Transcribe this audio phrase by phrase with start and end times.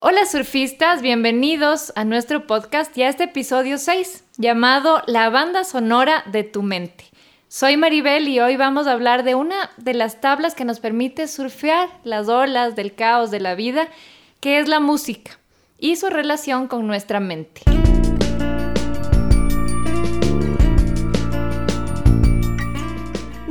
[0.00, 6.22] Hola surfistas, bienvenidos a nuestro podcast y a este episodio 6 llamado La banda sonora
[6.30, 7.04] de tu mente.
[7.48, 11.26] Soy Maribel y hoy vamos a hablar de una de las tablas que nos permite
[11.26, 13.88] surfear las olas del caos de la vida,
[14.38, 15.32] que es la música
[15.80, 17.62] y su relación con nuestra mente.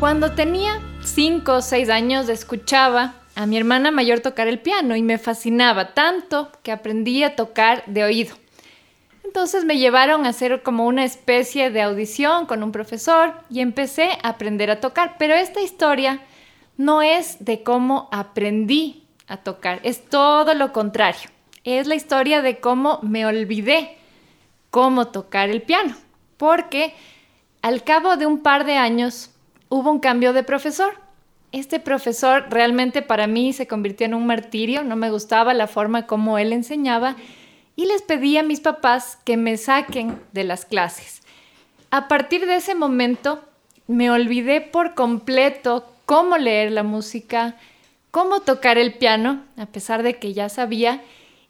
[0.00, 5.02] Cuando tenía 5 o 6 años escuchaba a mi hermana mayor tocar el piano y
[5.02, 8.36] me fascinaba tanto que aprendí a tocar de oído.
[9.24, 14.10] Entonces me llevaron a hacer como una especie de audición con un profesor y empecé
[14.22, 15.16] a aprender a tocar.
[15.18, 16.20] Pero esta historia
[16.76, 21.28] no es de cómo aprendí a tocar, es todo lo contrario.
[21.64, 23.98] Es la historia de cómo me olvidé
[24.70, 25.96] cómo tocar el piano.
[26.36, 26.94] Porque
[27.62, 29.32] al cabo de un par de años
[29.68, 30.94] hubo un cambio de profesor.
[31.52, 36.06] Este profesor realmente para mí se convirtió en un martirio, no me gustaba la forma
[36.06, 37.16] como él enseñaba
[37.74, 41.22] y les pedí a mis papás que me saquen de las clases.
[41.90, 43.42] A partir de ese momento
[43.86, 47.56] me olvidé por completo cómo leer la música,
[48.10, 51.02] cómo tocar el piano, a pesar de que ya sabía,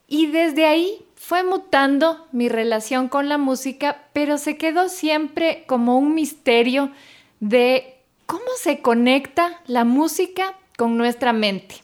[0.07, 5.99] y desde ahí fue mutando mi relación con la música, pero se quedó siempre como
[5.99, 6.93] un misterio
[7.41, 7.98] de
[8.29, 11.77] cómo se conecta la música con nuestra mente.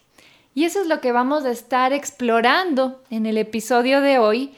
[0.55, 4.53] Y eso es lo que vamos a estar explorando en el episodio de hoy,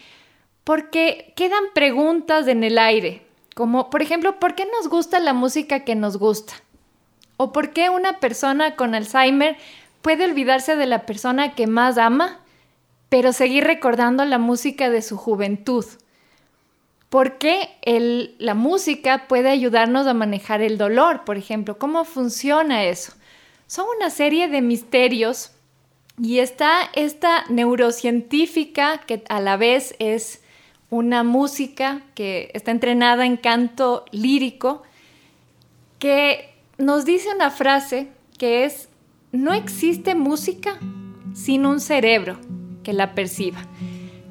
[0.65, 3.23] porque quedan preguntas en el aire,
[3.55, 6.55] como por ejemplo, ¿por qué nos gusta la música que nos gusta?
[7.37, 9.57] ¿O por qué una persona con Alzheimer
[10.03, 12.41] puede olvidarse de la persona que más ama,
[13.09, 15.85] pero seguir recordando la música de su juventud?
[17.09, 17.69] ¿Por qué
[18.39, 21.79] la música puede ayudarnos a manejar el dolor, por ejemplo?
[21.79, 23.13] ¿Cómo funciona eso?
[23.69, 25.53] Son una serie de misterios
[26.21, 30.43] y está esta neurocientífica que a la vez es
[30.91, 34.83] una música que está entrenada en canto lírico,
[35.99, 38.89] que nos dice una frase que es,
[39.33, 40.79] no existe música
[41.35, 42.39] sin un cerebro
[42.83, 43.63] que la perciba.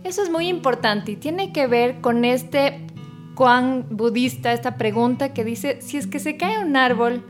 [0.05, 2.85] Eso es muy importante y tiene que ver con este
[3.33, 7.25] cuán budista, esta pregunta que dice, si es que se cae un árbol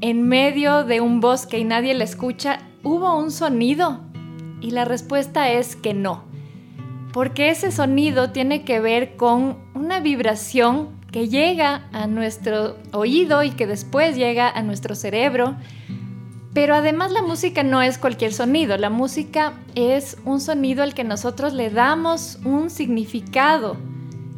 [0.00, 4.00] en medio de un bosque y nadie la escucha, ¿hubo un sonido?
[4.60, 6.24] Y la respuesta es que no,
[7.12, 13.50] porque ese sonido tiene que ver con una vibración que llega a nuestro oído y
[13.50, 15.54] que después llega a nuestro cerebro
[16.52, 21.04] pero además la música no es cualquier sonido, la música es un sonido al que
[21.04, 23.76] nosotros le damos un significado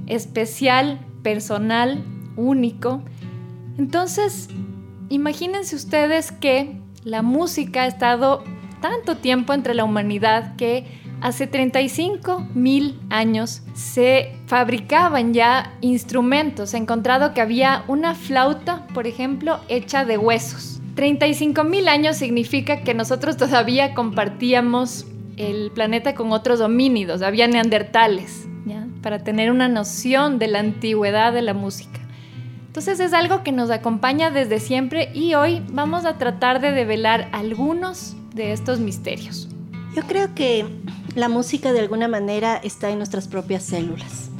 [0.06, 2.05] especial, personal,
[2.37, 3.03] único.
[3.78, 4.49] Entonces,
[5.09, 8.45] imagínense ustedes que la música ha estado
[8.83, 10.84] tanto tiempo entre la humanidad que
[11.22, 16.71] hace 35 mil años se fabricaban ya instrumentos.
[16.71, 22.16] Se ha encontrado que había una flauta, por ejemplo, hecha de huesos 35 mil años
[22.16, 28.47] significa que nosotros todavía compartíamos el planeta con otros homínidos, había neandertales,
[29.00, 31.98] para tener una noción de la antigüedad de la música.
[32.69, 37.28] Entonces es algo que nos acompaña desde siempre y hoy vamos a tratar de develar
[37.32, 39.48] algunos de estos misterios.
[39.94, 40.66] Yo creo que
[41.16, 44.30] la música de alguna manera está en nuestras propias células.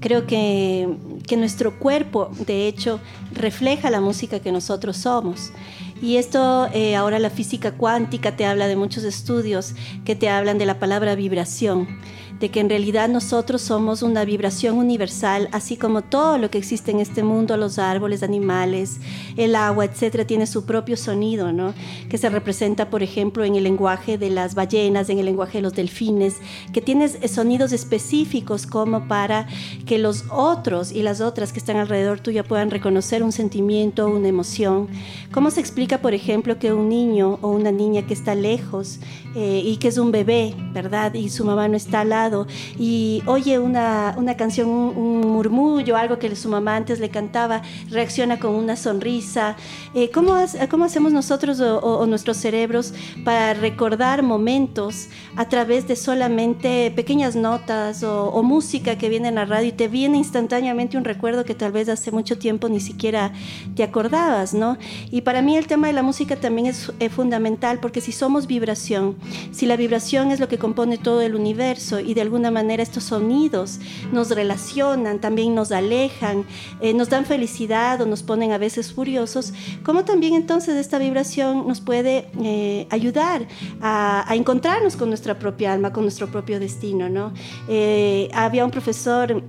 [0.00, 0.88] Creo que,
[1.26, 3.00] que nuestro cuerpo, de hecho,
[3.32, 5.52] refleja la música que nosotros somos.
[6.00, 10.58] Y esto, eh, ahora la física cuántica te habla de muchos estudios que te hablan
[10.58, 11.98] de la palabra vibración
[12.40, 16.90] de que en realidad nosotros somos una vibración universal, así como todo lo que existe
[16.90, 18.98] en este mundo, los árboles, animales,
[19.36, 21.74] el agua, etcétera, tiene su propio sonido, ¿no?
[22.08, 25.62] Que se representa, por ejemplo, en el lenguaje de las ballenas, en el lenguaje de
[25.62, 26.36] los delfines,
[26.72, 29.46] que tiene sonidos específicos como para
[29.86, 34.28] que los otros y las otras que están alrededor tuya puedan reconocer un sentimiento, una
[34.28, 34.88] emoción.
[35.32, 38.98] ¿Cómo se explica, por ejemplo, que un niño o una niña que está lejos
[39.38, 41.14] eh, y que es un bebé, ¿verdad?
[41.14, 42.46] Y su mamá no está al cuidado
[42.78, 48.38] y oye una, una canción, un, murmullo, algo que su mamá antes le cantaba, reacciona
[48.38, 49.56] con una sonrisa.
[49.94, 50.34] Eh, ¿cómo,
[50.70, 52.92] ¿cómo, hacemos nosotros o, nuestros cerebros
[53.24, 59.36] para recordar momentos a través de solamente pequeñas notas o, o música que viene en
[59.36, 62.80] la radio y te viene instantáneamente un recuerdo que tal vez hace mucho tiempo ni
[62.80, 63.32] siquiera
[63.76, 64.78] te acordabas, ¿no?
[65.10, 69.16] Y para mí el tema de la música también es fundamental porque si somos vibración,
[69.50, 73.04] si la vibración es lo que compone todo el universo y de alguna manera estos
[73.04, 73.78] sonidos
[74.12, 76.44] nos relacionan, también nos alejan,
[76.80, 79.52] eh, nos dan felicidad o nos ponen a veces furiosos,
[79.82, 83.46] ¿cómo también entonces esta vibración nos puede eh, ayudar
[83.80, 87.32] a, encontrarnos con nuestra propia alma, con nuestro propio destino, ¿no?
[87.68, 89.42] Eh, había un profesor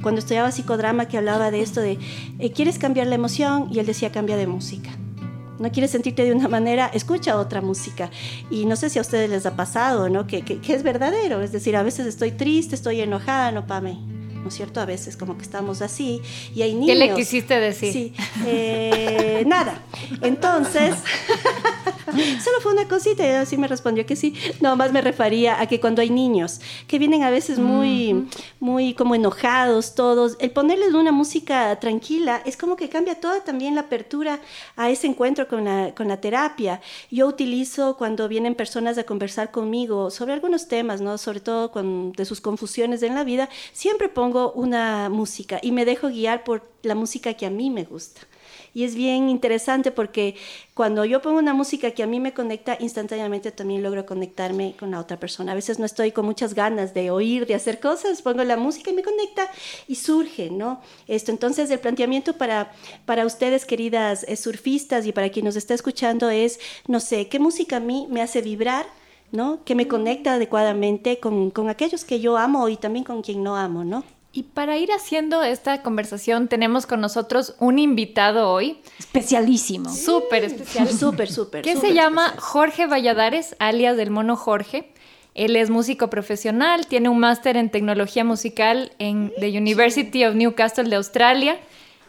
[0.00, 1.98] cuando estudiaba psicodrama que hablaba de esto de,
[2.54, 3.68] ¿quieres cambiar la emoción?
[3.70, 4.90] Y él decía, cambia de música
[5.62, 8.10] no quieres sentirte de una manera, escucha otra música.
[8.50, 10.26] Y no sé si a ustedes les ha pasado, ¿no?
[10.26, 11.40] Que, que, es verdadero.
[11.40, 14.21] Es decir, a veces estoy triste, estoy enojada, no pame.
[14.42, 14.80] ¿No es cierto?
[14.80, 16.20] A veces como que estamos así
[16.54, 16.88] y hay niños.
[16.88, 17.92] ¿Qué le quisiste decir?
[17.92, 18.14] Sí,
[18.46, 19.82] eh, nada.
[20.20, 20.94] Entonces,
[22.44, 24.34] solo fue una cosita y así me respondió que sí.
[24.60, 28.28] No, más me refería a que cuando hay niños que vienen a veces muy,
[28.60, 33.74] muy como enojados todos, el ponerles una música tranquila es como que cambia toda también
[33.74, 34.40] la apertura
[34.76, 36.80] a ese encuentro con la, con la terapia.
[37.10, 41.18] Yo utilizo cuando vienen personas a conversar conmigo sobre algunos temas, ¿no?
[41.18, 45.84] Sobre todo con, de sus confusiones en la vida, siempre pongo una música y me
[45.84, 48.22] dejo guiar por la música que a mí me gusta.
[48.74, 50.34] Y es bien interesante porque
[50.74, 54.90] cuando yo pongo una música que a mí me conecta, instantáneamente también logro conectarme con
[54.90, 55.52] la otra persona.
[55.52, 58.90] A veces no estoy con muchas ganas de oír, de hacer cosas, pongo la música
[58.90, 59.50] y me conecta
[59.88, 60.80] y surge, ¿no?
[61.06, 62.72] Esto, entonces el planteamiento para,
[63.04, 67.38] para ustedes, queridas eh, surfistas, y para quien nos está escuchando es, no sé, ¿qué
[67.38, 68.86] música a mí me hace vibrar?
[69.32, 69.64] ¿no?
[69.64, 73.56] Que me conecta adecuadamente con, con aquellos que yo amo y también con quien no
[73.56, 74.04] amo, ¿no?
[74.34, 78.78] Y para ir haciendo esta conversación, tenemos con nosotros un invitado hoy.
[78.98, 79.90] Especialísimo.
[79.90, 80.88] Súper especial.
[80.98, 81.62] Súper, súper.
[81.62, 84.88] Que se llama Jorge Valladares, alias del Mono Jorge.
[85.34, 90.88] Él es músico profesional, tiene un máster en tecnología musical en the University of Newcastle
[90.88, 91.58] de Australia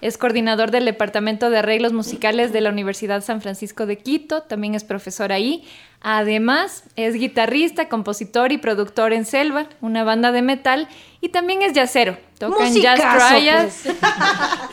[0.04, 4.76] es coordinador del Departamento de Arreglos Musicales de la Universidad San Francisco de Quito, también
[4.76, 5.64] es profesor ahí.
[6.02, 10.90] Además, es guitarrista, compositor y productor en Selva, una banda de metal,
[11.22, 12.18] y también es jazzero.
[12.38, 13.82] Toca en Jazz Trials.
[13.84, 13.96] Pues.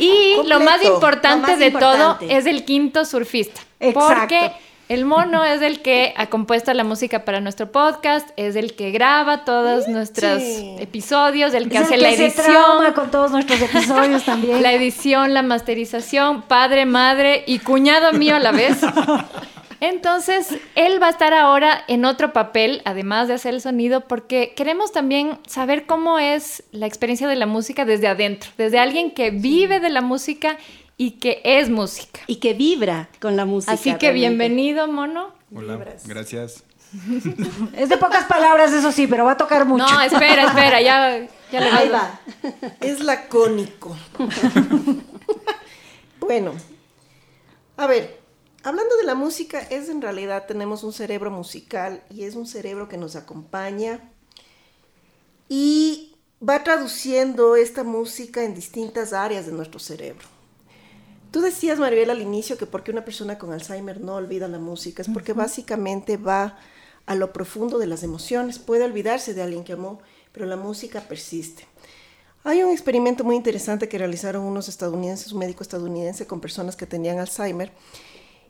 [0.00, 3.60] Y lo más importante de todo es el quinto surfista.
[3.78, 4.18] Exacto.
[4.18, 4.52] Porque
[4.90, 8.90] el mono es el que ha compuesto la música para nuestro podcast, es el que
[8.90, 10.42] graba todos nuestros
[10.80, 12.92] episodios, el que hace la edición.
[12.92, 14.60] con todos nuestros episodios también.
[14.64, 18.78] La edición, la masterización, padre, madre y cuñado mío a la vez.
[19.78, 24.54] Entonces, él va a estar ahora en otro papel, además de hacer el sonido, porque
[24.56, 29.30] queremos también saber cómo es la experiencia de la música desde adentro, desde alguien que
[29.30, 30.58] vive de la música
[31.00, 32.20] y que es música.
[32.26, 33.72] Y que vibra con la música.
[33.72, 35.32] Así que bienvenido, mono.
[35.54, 36.62] Hola, gracias.
[37.72, 39.86] Es de pocas palabras, eso sí, pero va a tocar mucho.
[39.86, 42.20] No, espera, espera, ya, ya le Ahí va.
[42.82, 43.96] Es lacónico.
[46.20, 46.52] bueno,
[47.78, 48.20] a ver,
[48.62, 52.90] hablando de la música, es en realidad tenemos un cerebro musical y es un cerebro
[52.90, 54.00] que nos acompaña
[55.48, 56.14] y
[56.46, 60.39] va traduciendo esta música en distintas áreas de nuestro cerebro.
[61.30, 65.00] Tú decías, Maribel, al inicio que porque una persona con Alzheimer no olvida la música,
[65.02, 66.58] es porque básicamente va
[67.06, 68.58] a lo profundo de las emociones.
[68.58, 70.00] Puede olvidarse de alguien que amó,
[70.32, 71.66] pero la música persiste.
[72.42, 76.86] Hay un experimento muy interesante que realizaron unos estadounidenses, un médico estadounidense con personas que
[76.86, 77.70] tenían Alzheimer,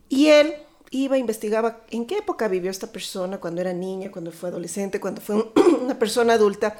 [0.08, 0.54] y él
[0.90, 5.20] iba, investigaba en qué época vivió esta persona, cuando era niña, cuando fue adolescente, cuando
[5.20, 6.78] fue una persona adulta,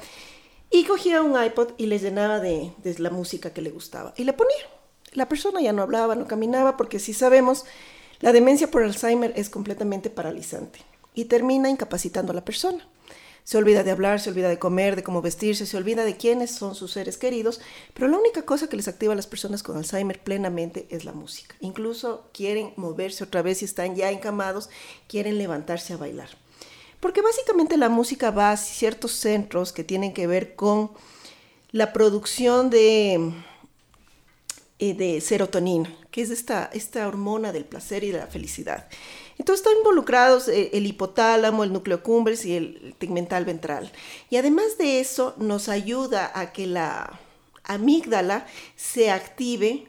[0.71, 4.23] y cogía un iPod y le llenaba de, de la música que le gustaba, y
[4.23, 4.80] le ponía
[5.13, 7.65] la persona ya no hablaba, no caminaba, porque si sabemos,
[8.19, 10.79] la demencia por Alzheimer es completamente paralizante
[11.13, 12.87] y termina incapacitando a la persona.
[13.43, 16.51] Se olvida de hablar, se olvida de comer, de cómo vestirse, se olvida de quiénes
[16.51, 17.59] son sus seres queridos,
[17.93, 21.11] pero la única cosa que les activa a las personas con Alzheimer plenamente es la
[21.11, 21.55] música.
[21.59, 24.69] Incluso quieren moverse otra vez y están ya encamados,
[25.07, 26.29] quieren levantarse a bailar.
[26.99, 30.91] Porque básicamente la música va a ciertos centros que tienen que ver con
[31.71, 33.33] la producción de
[34.83, 38.87] eh, de serotonina, que es esta, esta hormona del placer y de la felicidad.
[39.37, 43.91] Entonces están involucrados eh, el hipotálamo, el núcleo cumbres y el tegmental ventral.
[44.31, 47.19] Y además de eso nos ayuda a que la
[47.63, 49.85] amígdala se active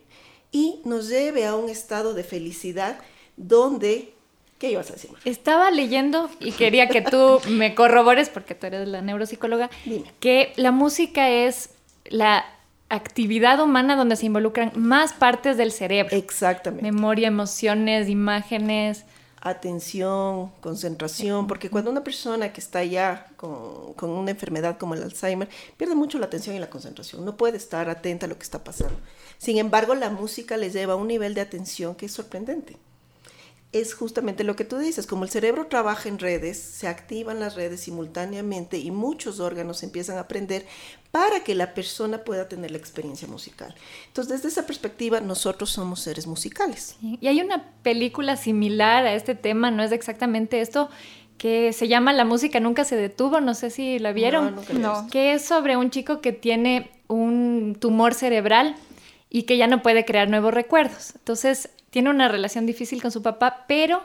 [0.51, 2.99] y nos lleve a un estado de felicidad
[3.39, 4.13] donde
[4.59, 5.11] ¿Qué ibas a decir?
[5.25, 10.05] Estaba leyendo y quería que tú me corrobores, porque tú eres la neuropsicóloga, Dime.
[10.21, 11.71] que la música es
[12.05, 12.45] la
[12.93, 16.15] actividad humana donde se involucran más partes del cerebro.
[16.15, 16.91] Exactamente.
[16.91, 19.05] Memoria, emociones, imágenes.
[19.41, 25.03] atención, concentración, porque cuando una persona que está ya con, con, una enfermedad como el
[25.03, 28.45] Alzheimer pierde mucho la atención y la concentración, no puede estar atenta a lo que
[28.45, 28.95] está pasando.
[29.39, 32.77] Sin embargo, la música les lleva a un nivel de atención que es sorprendente.
[33.73, 37.55] Es justamente lo que tú dices, como el cerebro trabaja en redes, se activan las
[37.55, 40.67] redes simultáneamente y muchos órganos empiezan a aprender
[41.11, 43.75] para que la persona pueda tener la experiencia musical.
[44.09, 46.97] Entonces, desde esa perspectiva, nosotros somos seres musicales.
[47.01, 50.91] Y hay una película similar a este tema, no es exactamente esto,
[51.39, 54.55] que se llama La música nunca se detuvo, no sé si la vieron.
[54.73, 55.09] No, no.
[55.11, 58.77] Que es sobre un chico que tiene un tumor cerebral
[59.29, 61.15] y que ya no puede crear nuevos recuerdos.
[61.17, 64.03] Entonces, tiene una relación difícil con su papá, pero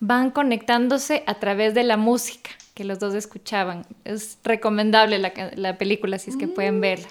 [0.00, 3.86] van conectándose a través de la música que los dos escuchaban.
[4.04, 6.54] Es recomendable la, la película si es que mm.
[6.54, 7.08] pueden verla.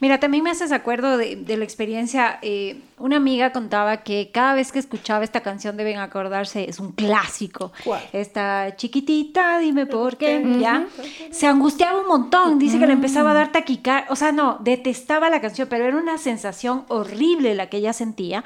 [0.00, 2.38] Mira, también me haces acuerdo de, de la experiencia.
[2.42, 6.92] Eh, una amiga contaba que cada vez que escuchaba esta canción, deben acordarse, es un
[6.92, 7.72] clásico.
[7.84, 8.02] ¿Cuál?
[8.12, 10.60] Esta chiquitita, dime por qué, uh -huh.
[10.60, 10.86] ¿ya?
[11.30, 14.06] Se angustiaba un montón, dice que le empezaba a dar taquicar.
[14.10, 18.44] O sea, no, detestaba la canción, pero era una sensación horrible la que ella sentía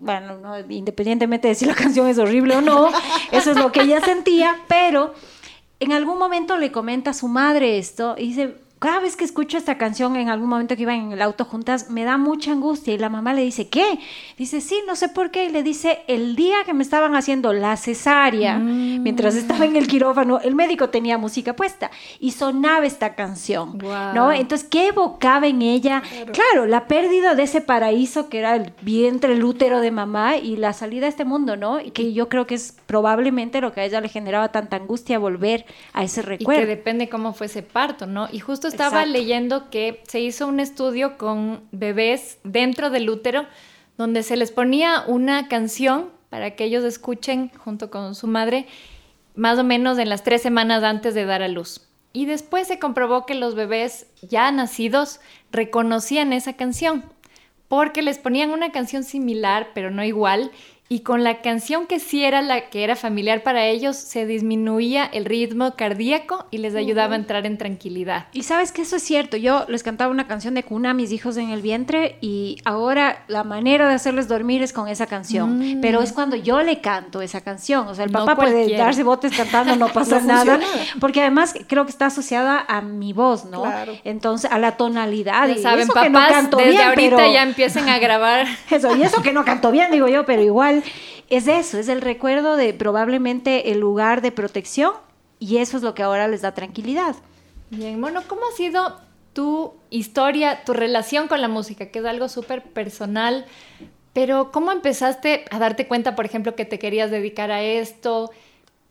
[0.00, 2.88] bueno, no, independientemente de si la canción es horrible o no,
[3.32, 5.14] eso es lo que ella sentía, pero
[5.80, 9.58] en algún momento le comenta a su madre esto y dice, cada vez que escucho
[9.58, 12.94] esta canción, en algún momento que iban en el auto juntas, me da mucha angustia.
[12.94, 13.98] Y la mamá le dice, ¿qué?
[14.36, 15.46] Dice, sí, no sé por qué.
[15.46, 19.02] Y le dice, el día que me estaban haciendo la cesárea, mm.
[19.02, 24.14] mientras estaba en el quirófano, el médico tenía música puesta y sonaba esta canción, wow.
[24.14, 24.32] ¿no?
[24.32, 26.02] Entonces, ¿qué evocaba en ella?
[26.08, 26.32] Claro.
[26.32, 30.56] claro, la pérdida de ese paraíso que era el vientre, el útero de mamá y
[30.56, 31.80] la salida a este mundo, ¿no?
[31.80, 35.18] Y que yo creo que es probablemente lo que a ella le generaba tanta angustia
[35.18, 36.62] volver a ese recuerdo.
[36.62, 38.28] Y que depende cómo fue ese parto, ¿no?
[38.30, 39.12] Y justo estaba Exacto.
[39.12, 43.46] leyendo que se hizo un estudio con bebés dentro del útero
[43.96, 48.66] donde se les ponía una canción para que ellos escuchen junto con su madre
[49.34, 51.88] más o menos en las tres semanas antes de dar a luz.
[52.12, 55.20] Y después se comprobó que los bebés ya nacidos
[55.50, 57.04] reconocían esa canción
[57.68, 60.50] porque les ponían una canción similar pero no igual
[60.88, 65.04] y con la canción que sí era la que era familiar para ellos, se disminuía
[65.04, 68.26] el ritmo cardíaco y les ayudaba a entrar en tranquilidad.
[68.32, 71.12] Y sabes que eso es cierto, yo les cantaba una canción de cuna a mis
[71.12, 75.58] hijos en el vientre y ahora la manera de hacerles dormir es con esa canción,
[75.58, 75.80] mm.
[75.82, 79.02] pero es cuando yo le canto esa canción, o sea, el papá no puede darse
[79.02, 80.58] botes cantando, no pasa no nada,
[81.00, 83.62] porque además creo que está asociada a mi voz, ¿no?
[83.62, 83.92] Claro.
[84.04, 85.48] Entonces, a la tonalidad.
[85.48, 87.32] Ya y saben, eso papás, que no canto desde bien, ahorita pero...
[87.32, 88.46] ya empiecen a grabar.
[88.70, 90.77] Eso, y eso que no canto bien, digo yo, pero igual
[91.30, 94.92] es eso, es el recuerdo de probablemente el lugar de protección
[95.38, 97.16] y eso es lo que ahora les da tranquilidad.
[97.70, 99.00] Bien, bueno, ¿cómo ha sido
[99.32, 103.46] tu historia, tu relación con la música, que es algo súper personal?
[104.12, 108.30] Pero ¿cómo empezaste a darte cuenta, por ejemplo, que te querías dedicar a esto?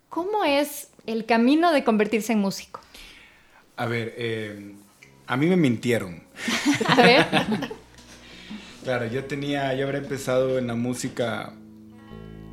[0.10, 2.80] ¿Cómo es el camino de convertirse en músico?
[3.76, 4.76] A ver, eh,
[5.26, 6.24] a mí me mintieron.
[6.88, 7.26] a ver.
[8.84, 11.54] claro, yo tenía, yo habría empezado en la música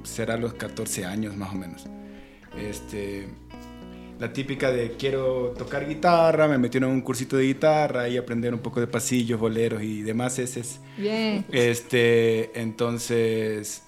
[0.05, 1.87] será los 14 años más o menos.
[2.57, 3.29] Este,
[4.19, 8.55] la típica de quiero tocar guitarra, me metieron en un cursito de guitarra y aprender
[8.55, 10.63] un poco de pasillos, boleros y demás ese
[10.97, 11.45] Bien.
[11.51, 13.83] Este, entonces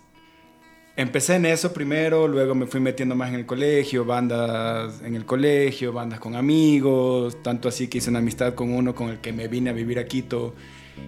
[0.97, 5.25] empecé en eso primero, luego me fui metiendo más en el colegio, bandas en el
[5.25, 9.33] colegio, bandas con amigos, tanto así que hice una amistad con uno con el que
[9.33, 10.55] me vine a vivir a Quito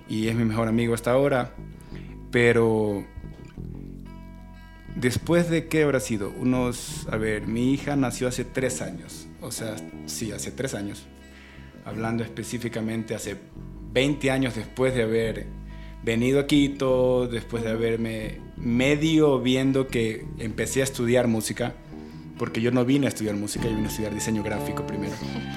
[0.09, 1.55] y es mi mejor amigo hasta ahora.
[2.31, 3.05] Pero
[5.01, 9.51] después de qué habrá sido, unos, a ver, mi hija nació hace tres años, o
[9.51, 9.77] sea,
[10.07, 11.07] sí, hace tres años,
[11.85, 13.37] hablando específicamente hace
[13.93, 15.47] 20 años después de haber
[16.03, 21.75] venido a Quito, después de haberme medio viendo que empecé a estudiar música,
[22.39, 25.15] porque yo no vine a estudiar música, yo vine a estudiar diseño gráfico primero.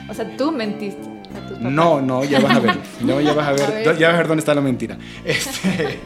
[0.10, 1.02] O sea, tú mentiste.
[1.02, 1.72] A tus papás.
[1.72, 3.98] No, no, ya vas a ver, no, ya vas a ver, a ver.
[3.98, 4.98] ya vas a ver dónde está la mentira.
[5.24, 6.00] Este,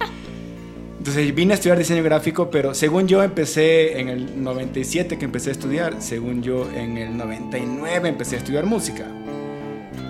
[1.05, 5.49] entonces vine a estudiar diseño gráfico, pero según yo empecé en el 97 que empecé
[5.49, 9.05] a estudiar, según yo en el 99 empecé a estudiar música.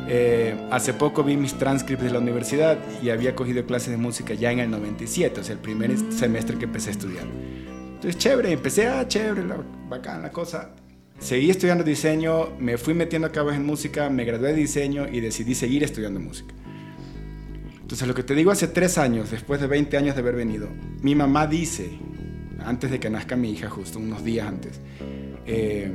[0.08, 4.36] Eh, hace poco vi mis transcripts de la universidad y había cogido clases de música
[4.36, 6.14] ya en el 97, o sea, el primer mm.
[6.14, 7.26] semestre que empecé a estudiar.
[7.96, 9.58] Entonces, chévere, empecé, ah, chévere, la,
[9.90, 10.76] bacán la cosa.
[11.20, 15.20] Seguí estudiando diseño, me fui metiendo a cabo en música, me gradué de diseño y
[15.20, 16.56] decidí seguir estudiando música.
[17.86, 20.70] Entonces, lo que te digo hace tres años, después de 20 años de haber venido,
[21.04, 21.92] mi mamá dice
[22.66, 24.80] antes de que nazca mi hija, justo unos días antes.
[25.46, 25.92] Eh,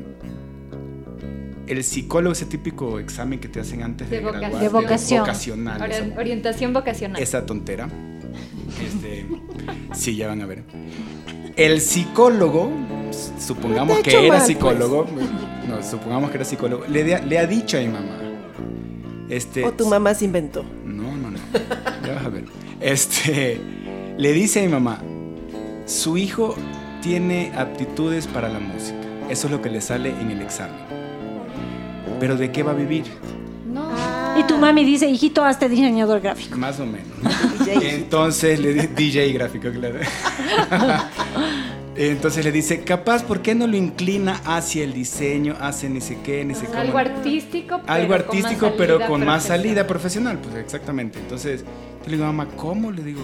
[1.66, 4.40] el psicólogo, ese típico examen que te hacen antes de, De vocación.
[4.50, 5.20] graduar, De vocación.
[5.22, 7.20] vocacional, Ori- esa- orientación vocacional.
[7.22, 7.88] esa tontera.
[8.86, 9.26] Este,
[9.92, 10.62] sí, ya van a ver.
[11.56, 12.70] El psicólogo,
[13.38, 15.06] supongamos No que era mal, psicólogo,
[15.68, 18.16] no, supongamos que era psicólogo, le, de- le ha dicho a mi mamá.
[19.28, 20.64] Este, O tu mamá se inventó.
[20.84, 20.99] no,
[22.80, 23.60] Este,
[24.16, 25.00] le dice a mi mamá,
[25.86, 26.54] su hijo
[27.02, 28.98] tiene aptitudes para la música.
[29.28, 30.80] Eso es lo que le sale en el examen.
[32.18, 33.04] Pero ¿de qué va a vivir?
[33.66, 33.90] No.
[34.38, 36.56] Y tu mami dice, hijito, hazte diseñador gráfico.
[36.58, 37.06] Más o menos.
[37.58, 37.94] DJ.
[37.94, 40.00] Entonces le di DJ gráfico, claro.
[42.08, 46.16] Entonces le dice, capaz, ¿por qué no lo inclina hacia el diseño, hacia ni sé
[46.24, 46.78] qué, ni sé cómo?
[46.78, 49.42] Algo artístico, pero Algo con más artístico, pero con más profesional.
[49.42, 51.18] salida profesional, pues exactamente.
[51.18, 52.90] Entonces, yo le digo, mamá, ¿cómo?
[52.90, 53.20] Le digo,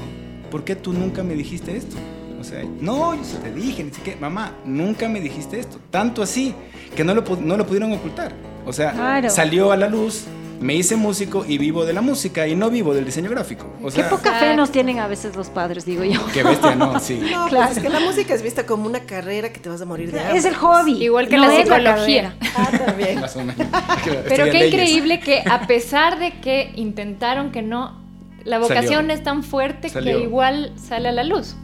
[0.51, 1.97] ¿por qué tú nunca me dijiste esto?
[2.39, 4.15] O sea, no, yo sí te dije, ni sé qué.
[4.21, 5.79] Mamá, nunca me dijiste esto.
[5.91, 6.55] Tanto así
[6.95, 8.35] que no lo, no lo pudieron ocultar.
[8.67, 9.31] O sea, Claro.
[9.31, 10.25] salió a la luz,
[10.61, 13.67] me hice músico y vivo de la música y no vivo del diseño gráfico.
[13.83, 16.21] O Qué sea, poca fe nos tienen a veces los padres, digo yo.
[16.33, 17.21] qué bestia, no, sí.
[17.31, 17.67] No, Claro.
[17.67, 20.11] pues es que la música es vista como una carrera que te vas a morir
[20.13, 20.39] de hambre.
[20.39, 21.03] Es el hobby.
[21.05, 22.37] Igual que no la psicología.
[22.57, 23.21] Ah, también.
[23.21, 23.57] Más o menos.
[24.29, 24.73] Pero qué leyes.
[24.73, 28.01] increíble que a pesar de que intentaron que no,
[28.45, 29.13] la vocación Salió.
[29.15, 30.17] es tan fuerte Salió.
[30.19, 31.57] que igual sale a la luz.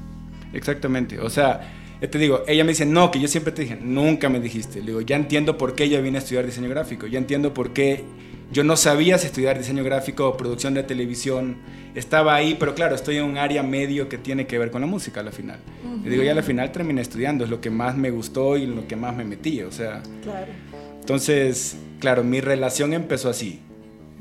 [0.52, 1.60] Exactamente, o sea,
[2.00, 4.80] ya te digo, ella me dice, no, que yo siempre te dije, nunca me dijiste.
[4.80, 7.72] Le digo, ya entiendo por qué yo vine a estudiar diseño gráfico, ya entiendo por
[7.72, 8.04] qué
[8.52, 11.56] yo no sabía si estudiar diseño gráfico o producción de televisión.
[11.94, 14.86] Estaba ahí, pero claro, estoy en un área medio que tiene que ver con la
[14.86, 15.58] música a la final.
[16.04, 18.66] Le digo, ya a la final terminé estudiando, es lo que más me gustó y
[18.66, 20.02] lo que más me metí, o sea.
[20.22, 20.52] Claro.
[21.00, 23.60] Entonces, claro, mi relación empezó así.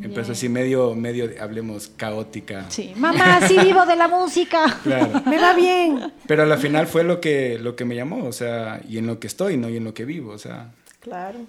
[0.01, 2.65] Empezó así medio, medio, hablemos, caótica.
[2.69, 4.79] Sí, mamá, sí vivo de la música.
[4.81, 5.21] Claro.
[5.29, 6.11] Me va bien.
[6.25, 9.05] Pero a la final fue lo que, lo que me llamó, o sea, y en
[9.05, 9.69] lo que estoy, ¿no?
[9.69, 10.71] Y en lo que vivo, o sea.
[11.01, 11.39] Claro.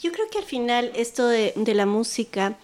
[0.00, 2.56] Yo creo que al final esto de, la música,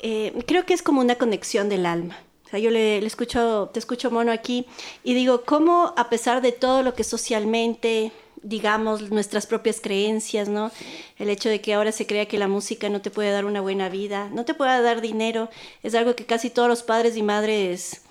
[0.00, 2.18] eh, creo que es como una conexión del alma.
[2.46, 4.66] O sea, yo le, le escucho, te escucho mono aquí
[5.02, 8.12] y digo, cómo a pesar de todo lo que socialmente,
[8.42, 10.70] digamos, nuestras propias creencias, ¿no?
[11.18, 13.60] El hecho de que ahora se crea que la música no te puede dar una
[13.60, 15.50] buena vida, no te puede dar dinero,
[15.82, 18.03] es algo que casi todos los padres y madres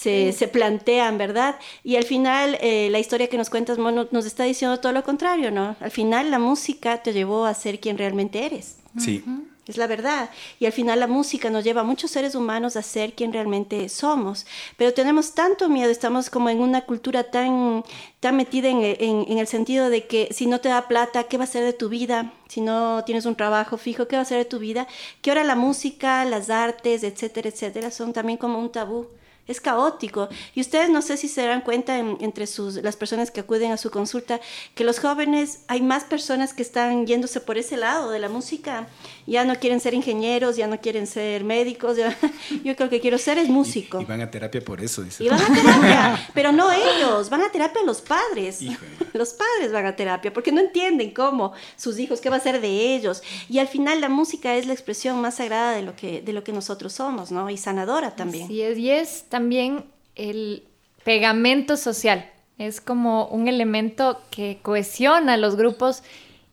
[0.00, 1.56] se, se plantean, ¿verdad?
[1.82, 5.02] Y al final eh, la historia que nos cuentas, Mono, nos está diciendo todo lo
[5.04, 5.76] contrario, ¿no?
[5.80, 8.76] Al final la música te llevó a ser quien realmente eres.
[8.98, 9.22] Sí.
[9.66, 10.30] Es la verdad.
[10.60, 13.88] Y al final la música nos lleva a muchos seres humanos a ser quien realmente
[13.88, 14.46] somos.
[14.76, 17.82] Pero tenemos tanto miedo, estamos como en una cultura tan,
[18.20, 21.36] tan metida en, en- en el sentido de que si no te da plata, ¿qué
[21.36, 22.32] va a ser de tu vida?
[22.48, 24.86] Si no tienes un trabajo fijo, ¿qué va a ser de tu vida?
[25.20, 29.08] Que ahora la música, las artes, etcétera, etcétera, son también como un tabú.
[29.46, 30.28] Es caótico.
[30.54, 33.70] Y ustedes no sé si se dan cuenta en- entre sus, las personas que acuden
[33.72, 34.40] a su consulta
[34.74, 38.88] que los jóvenes, hay más personas que están yéndose por ese lado de la música.
[39.26, 41.96] Ya no quieren ser ingenieros, ya no quieren ser médicos.
[41.96, 42.16] ya-
[42.64, 44.00] yo creo que quiero ser es músico.
[44.00, 45.24] Y, y van a terapia por eso, dice.
[45.24, 48.62] Y van a terapia, pero no ellos, van a terapia los padres.
[48.62, 48.90] Híjole.
[49.16, 52.60] Los padres van a terapia porque no entienden cómo sus hijos, qué va a ser
[52.60, 53.22] de ellos.
[53.48, 56.44] Y al final la música es la expresión más sagrada de lo que, de lo
[56.44, 57.48] que nosotros somos, ¿no?
[57.48, 58.44] Y sanadora también.
[58.44, 60.62] Así es, y es también el
[61.04, 62.24] pegamento social.
[62.56, 66.02] Es como un elemento que cohesiona los grupos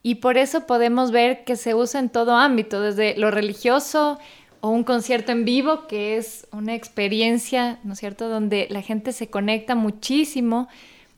[0.02, 4.20] y por eso podemos ver que se usa en todo ámbito, desde lo religioso
[4.60, 9.14] o un concierto en vivo, que es una experiencia, ¿no es cierto?, donde la gente
[9.14, 10.68] se conecta muchísimo.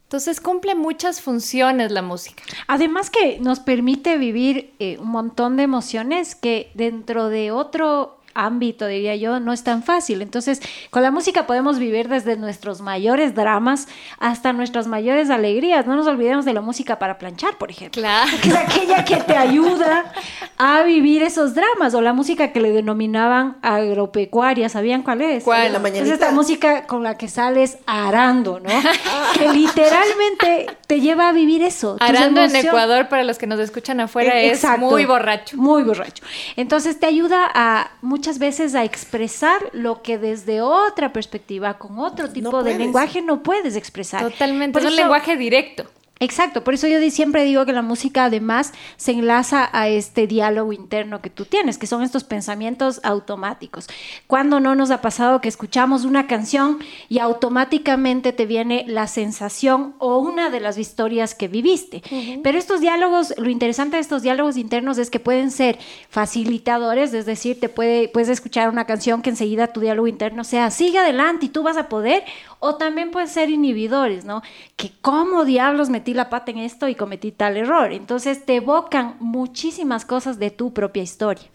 [0.03, 2.43] Entonces cumple muchas funciones la música.
[2.67, 8.85] Además que nos permite vivir eh, un montón de emociones que dentro de otro ámbito,
[8.87, 10.21] diría yo, no es tan fácil.
[10.21, 13.87] Entonces, con la música podemos vivir desde nuestros mayores dramas
[14.19, 15.87] hasta nuestras mayores alegrías.
[15.87, 18.01] No nos olvidemos de la música para planchar, por ejemplo.
[18.01, 18.31] Claro.
[18.41, 20.11] Que es aquella que te ayuda
[20.57, 21.93] a vivir esos dramas.
[21.93, 24.69] O la música que le denominaban agropecuaria.
[24.69, 25.43] ¿Sabían cuál es?
[25.43, 25.71] ¿Cuál?
[25.73, 28.69] La Es esta música con la que sales arando, ¿no?
[29.37, 31.97] que literalmente te lleva a vivir eso.
[31.99, 34.85] Arando en Ecuador, para los que nos escuchan afuera, Eh, es exacto.
[34.85, 35.57] muy borracho.
[35.57, 36.23] Muy borracho.
[36.55, 42.29] Entonces te ayuda a muchas veces a expresar lo que desde otra perspectiva, con otro
[42.31, 42.77] tipo de puedes.
[42.77, 44.21] lenguaje, no puedes expresar.
[44.21, 44.73] Totalmente.
[44.73, 45.85] Por es un lenguaje directo.
[46.21, 50.71] Exacto, por eso yo siempre digo que la música además se enlaza a este diálogo
[50.71, 53.87] interno que tú tienes, que son estos pensamientos automáticos.
[54.25, 59.95] Cuando no nos ha pasado que escuchamos una canción y automáticamente te viene la sensación
[59.99, 62.01] o una de las historias que viviste?
[62.41, 65.77] Pero estos diálogos, lo interesante de estos diálogos internos es que pueden ser
[66.09, 70.71] facilitadores, es decir, te puede, puedes escuchar una canción que enseguida tu diálogo interno sea,
[70.71, 72.23] sigue adelante y tú vas a poder,
[72.59, 74.41] o también pueden ser inhibidores, ¿no?
[74.77, 77.91] Que cómo diablos me la pata en esto y cometí tal error.
[77.91, 81.45] Entonces te evocan muchísimas cosas de tu propia historia.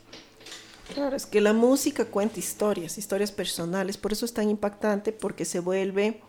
[0.94, 5.44] Claro, es que la música cuenta historias, historias personales, por eso es tan impactante porque
[5.44, 6.20] se vuelve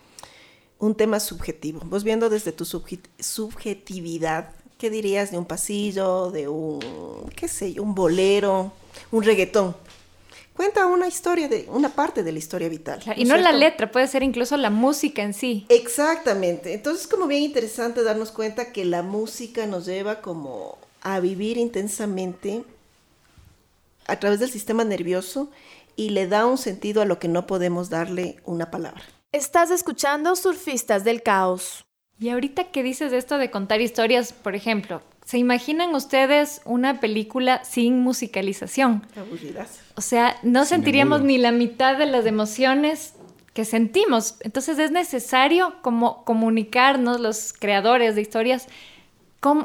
[0.77, 1.81] un tema subjetivo.
[1.85, 6.79] Vos viendo desde tu subjetividad, ¿qué dirías de un pasillo, de un,
[7.35, 8.71] qué sé yo, un bolero,
[9.11, 9.75] un reggaetón?
[10.61, 13.01] Cuenta una historia de una parte de la historia vital.
[13.15, 15.65] y no la letra, puede ser incluso la música en sí.
[15.69, 16.75] Exactamente.
[16.75, 21.57] Entonces es como bien interesante darnos cuenta que la música nos lleva como a vivir
[21.57, 22.63] intensamente
[24.05, 25.49] a través del sistema nervioso
[25.95, 29.01] y le da un sentido a lo que no podemos darle una palabra.
[29.31, 31.85] Estás escuchando Surfistas del Caos.
[32.19, 37.63] Y ahorita que dices esto de contar historias, por ejemplo, ¿Se imaginan ustedes una película
[37.63, 39.01] sin musicalización?
[39.95, 43.13] O sea, no sentiríamos ni la mitad de las emociones
[43.53, 44.35] que sentimos.
[44.41, 48.67] Entonces es necesario como comunicarnos los creadores de historias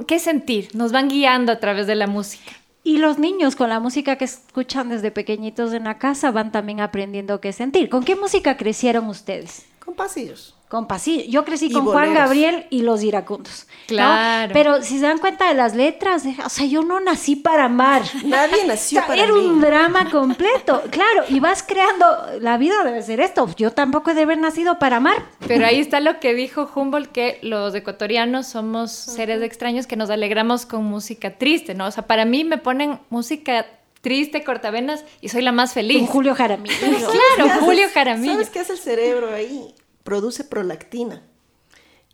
[0.07, 0.69] qué sentir.
[0.73, 2.53] Nos van guiando a través de la música.
[2.85, 6.79] Y los niños con la música que escuchan desde pequeñitos en la casa van también
[6.79, 7.89] aprendiendo qué sentir.
[7.89, 9.67] ¿Con qué música crecieron ustedes?
[9.85, 11.25] Con pasillos con pasillo.
[11.29, 13.67] Yo crecí con Juan Gabriel y los iracundos.
[13.87, 14.53] Claro.
[14.53, 18.03] Pero si se dan cuenta de las letras, o sea, yo no nací para amar.
[18.25, 20.83] Nadie nació para Era un drama completo.
[20.91, 22.07] Claro, y vas creando,
[22.41, 23.49] la vida debe ser esto.
[23.57, 25.23] Yo tampoco he de haber nacido para amar.
[25.47, 30.11] Pero ahí está lo que dijo Humboldt, que los ecuatorianos somos seres extraños que nos
[30.11, 31.87] alegramos con música triste, ¿no?
[31.87, 33.67] O sea, para mí me ponen música
[34.01, 35.99] triste, cortavenas, y soy la más feliz.
[35.99, 36.77] Con Julio Jaramillo.
[37.37, 38.35] claro, Julio Jaramillo.
[38.35, 39.75] ¿Sabes qué hace el cerebro ahí?
[40.07, 41.23] Produce prolactina.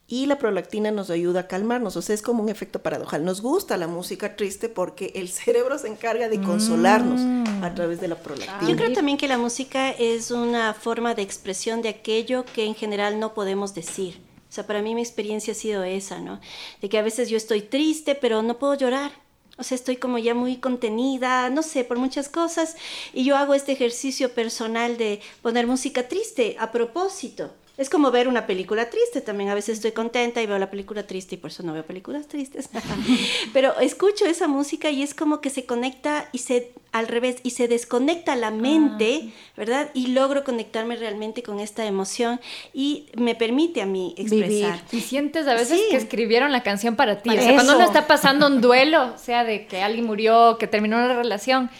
[0.08, 3.24] Y la prolactina nos ayuda a calmarnos, o sea, es como un efecto paradojal.
[3.24, 7.74] Nos gusta la música triste porque el cerebro se encarga de consolarnos a mm.
[7.74, 8.68] través de la prolactina.
[8.68, 12.74] Yo creo también que la música es una forma de expresión de aquello que en
[12.74, 14.20] general no podemos decir.
[14.50, 16.40] O sea, para mí mi experiencia ha sido esa, ¿no?
[16.80, 19.12] De que a veces yo estoy triste, pero no puedo llorar.
[19.58, 22.76] O sea, estoy como ya muy contenida, no sé, por muchas cosas.
[23.14, 27.50] Y yo hago este ejercicio personal de poner música triste a propósito
[27.82, 29.50] es como ver una película triste también.
[29.50, 32.28] A veces estoy contenta y veo la película triste y por eso no veo películas
[32.28, 32.68] tristes.
[33.52, 37.50] Pero escucho esa música y es como que se conecta y se al revés y
[37.50, 39.90] se desconecta la mente, ah, ¿verdad?
[39.94, 42.38] Y logro conectarme realmente con esta emoción
[42.74, 44.82] y me permite a mí expresar.
[44.92, 47.30] Y sientes a veces que escribieron la canción para ti.
[47.30, 50.98] o sea, cuando uno está pasando un duelo, sea de que alguien murió, que terminó
[50.98, 51.70] una relación,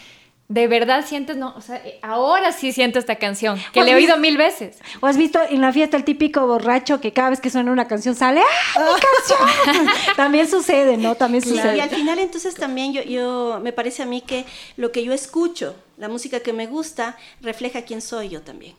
[0.52, 3.94] de verdad sientes, no, o sea, eh, ahora sí siento esta canción, que le he
[3.94, 4.78] oído mil veces.
[5.00, 7.88] ¿O has visto en la fiesta el típico borracho que cada vez que suena una
[7.88, 8.42] canción sale,
[8.76, 9.00] ¡ah, mi
[9.70, 9.88] canción!
[10.16, 11.14] también sucede, ¿no?
[11.14, 11.78] También sucede.
[11.78, 14.44] Y al final entonces también yo, yo, me parece a mí que
[14.76, 18.76] lo que yo escucho, la música que me gusta, refleja quién soy yo también.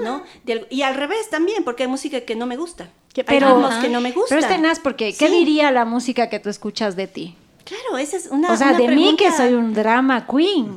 [0.00, 0.22] ¿no?
[0.70, 2.88] y al revés también, porque hay música que no me gusta.
[3.26, 4.36] pero, que no me gusta.
[4.36, 7.36] Pero es tenaz porque, ¿qué diría la música que tú escuchas de ti?
[7.70, 8.52] Claro, esa es una.
[8.52, 10.74] O sea, de mí que soy un drama queen.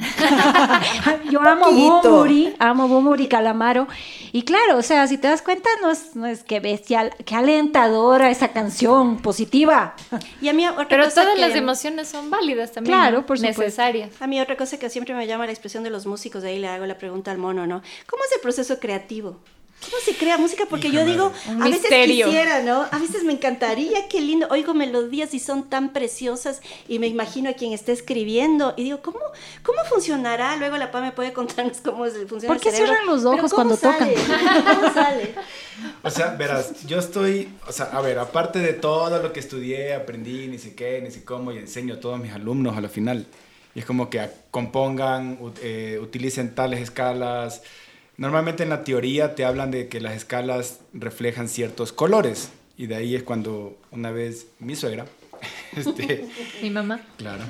[1.32, 3.88] Yo amo Bumuri, amo Bumuri Calamaro.
[4.32, 7.34] Y claro, o sea, si te das cuenta, no es, no es que bestial, que
[7.34, 9.96] alentadora esa canción, positiva.
[10.40, 12.96] Y a mí Pero todas las emociones son válidas también.
[12.96, 13.64] Claro, por supuesto.
[13.64, 14.12] Necesarias.
[14.20, 16.60] A mí otra cosa que siempre me llama la expresión de los músicos, de ahí
[16.60, 17.82] le hago la pregunta al mono, ¿no?
[18.06, 19.40] ¿Cómo es el proceso creativo?
[19.86, 20.66] ¿Cómo se crea música?
[20.70, 22.86] Porque yo digo, a veces quisiera, ¿no?
[22.92, 24.48] A veces me encantaría, qué lindo.
[24.50, 29.02] Oigo melodías y son tan preciosas y me imagino a quien está escribiendo y digo,
[29.02, 29.20] ¿cómo,
[29.64, 30.56] cómo funcionará?
[30.58, 34.10] Luego la PA me puede contarnos cómo funciona ¿Por qué cierran los ojos cuando tocan?
[34.76, 35.34] ¿Cómo sale?
[36.04, 39.94] O sea, verás, yo estoy, o sea, a ver, aparte de todo lo que estudié,
[39.94, 42.90] aprendí, ni sé qué, ni sé cómo, y enseño a todos mis alumnos a la
[42.90, 43.26] final.
[43.76, 47.64] Y es como que compongan, eh, utilicen tales escalas,
[48.18, 52.96] Normalmente en la teoría te hablan de que las escalas reflejan ciertos colores y de
[52.96, 55.06] ahí es cuando una vez mi suegra,
[55.76, 56.28] este,
[56.62, 57.44] mi mamá, claro,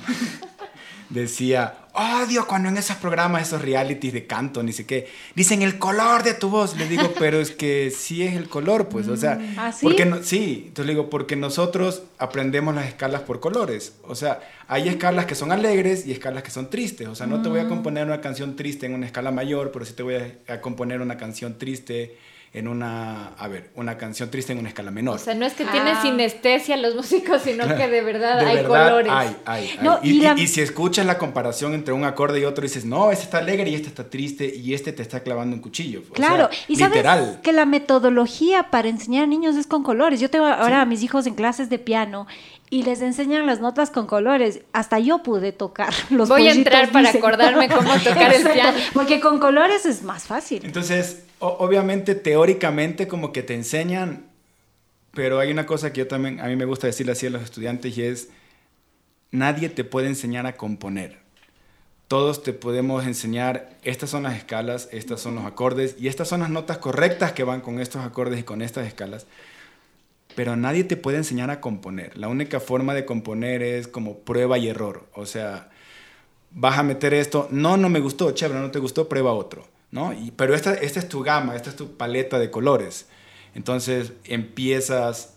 [1.22, 5.78] decía, odio cuando en esos programas, esos realities de canto, ni sé qué, dicen el
[5.78, 6.76] color de tu voz.
[6.76, 9.86] Le digo, pero es que sí es el color, pues, o sea, ¿Ah, sí?
[9.86, 13.94] porque no, sí, entonces le digo, porque nosotros aprendemos las escalas por colores.
[14.04, 17.08] O sea, hay escalas que son alegres y escalas que son tristes.
[17.08, 17.70] O sea, no te voy a mm.
[17.70, 20.16] componer una canción triste en una escala mayor, pero sí te voy
[20.48, 22.18] a, componer una canción triste
[22.54, 25.16] en una, a ver, una canción triste en una escala menor.
[25.16, 26.02] O sea, no es que tienen Ah.
[26.04, 29.12] sinestesia los músicos, sino que de verdad De hay verdad, colores.
[29.12, 29.80] Hay, hay, hay.
[29.82, 32.62] No, y, y la- y- y si escuchas la comparación entre un acorde y otro,
[32.62, 35.64] dices, no, este está alegre y este está triste y este te está clavando un
[35.64, 36.04] cuchillo.
[36.10, 37.40] O Claro, sea, y sabes literal.
[37.42, 40.20] que la metodología para enseñar a niños es con colores.
[40.20, 42.28] Yo tengo ahora a mis hijos en clases de piano
[42.74, 44.62] y les enseñan las notas con colores.
[44.74, 47.22] Hasta yo pude tocar los Voy a entrar para dicen.
[47.22, 48.78] acordarme cómo tocar el piano.
[48.94, 50.66] Porque con colores es más fácil.
[50.66, 54.26] Entonces, o- obviamente, teóricamente, como que te enseñan,
[55.14, 57.44] pero hay una cosa que yo también, a mí me gusta decirle así a los
[57.44, 58.30] estudiantes y es,
[59.32, 61.20] nadie te puede enseñar a componer.
[62.08, 66.42] Todos te podemos enseñar, estas son las escalas, estas son los acordes y estas son
[66.42, 69.26] las notas correctas que van con estos acordes y con estas escalas.
[70.36, 72.18] Pero nadie te puede enseñar a componer.
[72.18, 75.06] La única forma de componer es como prueba y error.
[75.14, 75.70] O sea,
[76.52, 80.14] vas a meter esto, no, no me gustó, chévere, no te gustó, prueba otro, ¿no?
[80.14, 83.08] Y, pero esta, esta es tu gama, esta es tu paleta de colores.
[83.56, 85.34] Entonces empiezas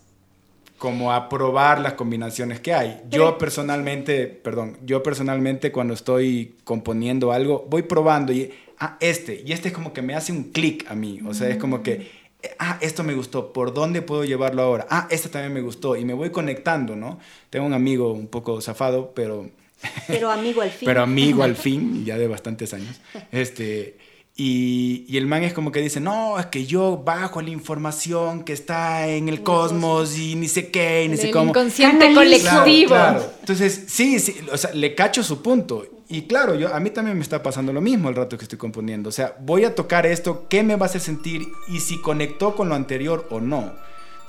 [0.77, 3.01] como a probar las combinaciones que hay.
[3.09, 9.53] Yo personalmente, perdón, yo personalmente cuando estoy componiendo algo, voy probando y, ah, este, y
[9.53, 12.11] este es como que me hace un clic a mí, o sea, es como que,
[12.59, 14.87] ah, esto me gustó, ¿por dónde puedo llevarlo ahora?
[14.89, 17.19] Ah, este también me gustó, y me voy conectando, ¿no?
[17.49, 19.49] Tengo un amigo un poco zafado, pero
[20.07, 20.85] Pero amigo al fin.
[20.85, 22.99] pero amigo al fin, ya de bastantes años.
[23.31, 23.97] Este,
[24.35, 28.43] y, y el man es como que dice, no, es que yo bajo la información
[28.43, 31.49] que está en el cosmos y ni sé qué, y ni El sé cómo.
[31.49, 32.87] inconsciente colectivo.
[32.89, 33.31] Claro, claro.
[33.39, 35.85] Entonces, sí, sí, o sea, le cacho su punto.
[36.09, 38.57] Y claro, yo, a mí también me está pasando lo mismo el rato que estoy
[38.57, 39.09] componiendo.
[39.09, 41.47] O sea, voy a tocar esto, ¿qué me va a hacer sentir?
[41.67, 43.73] Y si conectó con lo anterior o no.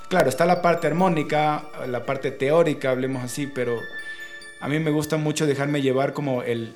[0.09, 3.77] Claro, está la parte armónica, la parte teórica, hablemos así, pero
[4.59, 6.75] a mí me gusta mucho dejarme llevar como el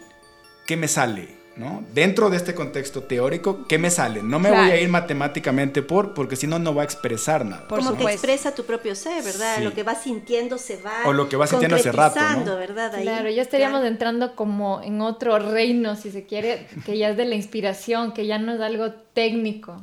[0.65, 1.83] qué me sale, ¿no?
[1.93, 4.23] Dentro de este contexto teórico, ¿qué me sale?
[4.23, 7.67] No me voy a ir matemáticamente por, porque si no, no va a expresar nada.
[7.67, 9.57] Por como que expresa tu propio ser, ¿verdad?
[9.57, 9.63] Sí.
[9.63, 12.55] Lo que vas sintiendo se va O lo que vas sintiendo hace rato, ¿no?
[12.57, 12.95] ¿verdad?
[12.95, 13.91] Ahí, Claro, ya estaríamos claro.
[13.91, 18.25] entrando como en otro reino, si se quiere, que ya es de la inspiración, que
[18.25, 19.81] ya no es algo técnico.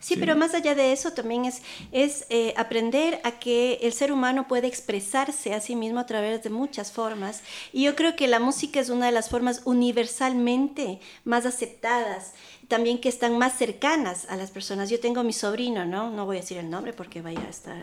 [0.00, 1.60] Sí, pero más allá de eso también es,
[1.92, 6.42] es eh, aprender a que el ser humano puede expresarse a sí mismo a través
[6.42, 7.42] de muchas formas.
[7.70, 12.32] Y yo creo que la música es una de las formas universalmente más aceptadas,
[12.70, 14.88] también que están más cercanas a las personas.
[14.88, 16.08] Yo tengo mi sobrino, ¿no?
[16.10, 17.76] No voy a decir el nombre porque vaya a estar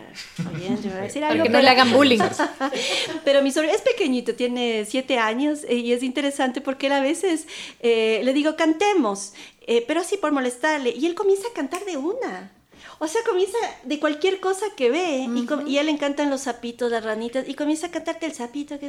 [0.52, 2.18] oyendo, voy a decir algo, Para que no pero- le hagan bullying.
[3.24, 7.00] pero mi sobrino es pequeñito, tiene siete años eh, y es interesante porque él a
[7.00, 7.46] veces
[7.80, 9.34] eh, le digo, cantemos,
[9.66, 10.90] eh, pero así por molestarle.
[10.90, 12.50] Y él comienza a cantar de una.
[13.00, 15.28] O sea, comienza de cualquier cosa que ve
[15.66, 18.78] y, a él le encantan los sapitos, las ranitas y comienza a cantarte el sapito
[18.78, 18.88] que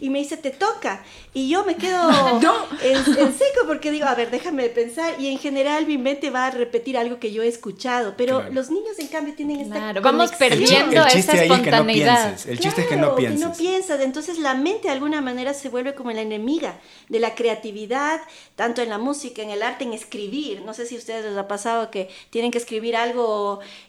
[0.00, 1.04] y me dice, te toca.
[1.34, 2.08] Y yo me quedo
[2.82, 6.46] en, en seco porque digo, a ver, déjame pensar y en general mi mente va
[6.46, 8.54] a repetir algo que yo he escuchado, pero Claro.
[8.54, 11.48] los niños en cambio tienen esta Claro, vamos Perdiendo el chiste esa ahí es que
[11.48, 12.48] no espontaneidad.
[12.48, 13.40] El chiste es que no Claro, pienses.
[13.40, 14.00] no piensas.
[14.00, 16.78] Entonces la mente de alguna manera se vuelve como la enemiga
[17.08, 18.20] de la creatividad,
[18.56, 20.62] tanto en la música, en el arte, en escribir.
[20.62, 23.09] No sé si a ustedes les ha pasado que tienen que escribir algo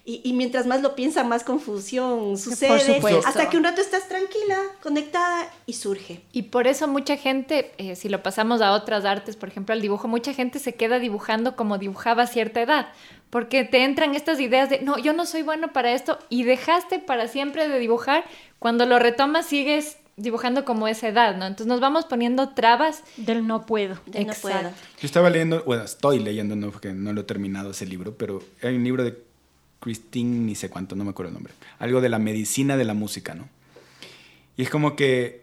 [0.06, 3.02] y, y mientras más lo piensan, más confusión sucede.
[3.26, 6.22] Hasta que un rato estás tranquila, conectada y surge.
[6.32, 9.82] Y por eso mucha gente, eh, si lo pasamos a otras artes, por ejemplo al
[9.82, 12.90] dibujo, mucha gente se queda dibujando como dibujaba a cierta edad,
[13.30, 17.00] porque te entran estas ideas de, no, yo no soy bueno para esto, y dejaste
[17.00, 18.26] para siempre de dibujar,
[18.60, 21.46] cuando lo retomas sigues dibujando como esa edad, ¿no?
[21.46, 23.04] Entonces nos vamos poniendo trabas.
[23.18, 23.96] Del no puedo.
[24.06, 24.42] De no Exacto.
[24.60, 24.70] puedo.
[24.70, 28.42] Yo estaba leyendo, bueno, estoy leyendo, no, porque no lo he terminado ese libro, pero
[28.64, 29.18] hay un libro de
[29.80, 31.54] Christine, ni sé cuánto, no me acuerdo el nombre.
[31.80, 33.48] Algo de la medicina de la música, ¿no?
[34.58, 35.42] Y es como que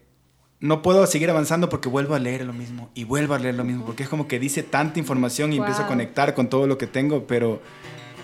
[0.60, 3.64] no puedo seguir avanzando porque vuelvo a leer lo mismo y vuelvo a leer lo
[3.64, 5.88] mismo, porque es como que dice tanta información y empiezo a Wow.
[5.92, 7.60] conectar con todo lo que tengo, pero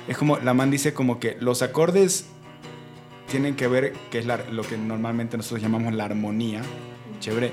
[0.09, 2.27] es como, la man dice como que los acordes
[3.28, 6.62] tienen que ver, que es la- lo que normalmente nosotros llamamos la armonía,
[7.20, 7.52] chévere,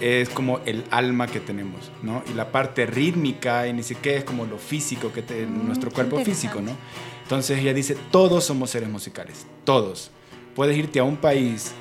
[0.00, 2.22] es como el alma que tenemos, ¿no?
[2.30, 6.16] Y la parte rítmica y ni siquiera es como lo físico, que te- nuestro cuerpo
[6.24, 6.72] físico, ¿no?
[7.22, 10.10] Entonces ella dice, todos somos seres musicales, todos.
[10.56, 11.72] Puedes irte a un país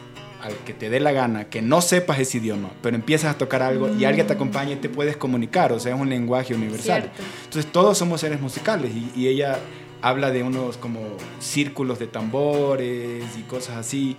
[0.43, 3.63] al que te dé la gana, que no sepas ese idioma, pero empiezas a tocar
[3.63, 7.01] algo y alguien te acompaña y te puedes comunicar, o sea, es un lenguaje universal.
[7.03, 7.23] Cierto.
[7.45, 9.57] Entonces todos somos seres musicales y, y ella
[10.01, 11.01] habla de unos como
[11.39, 14.17] círculos de tambores y cosas así,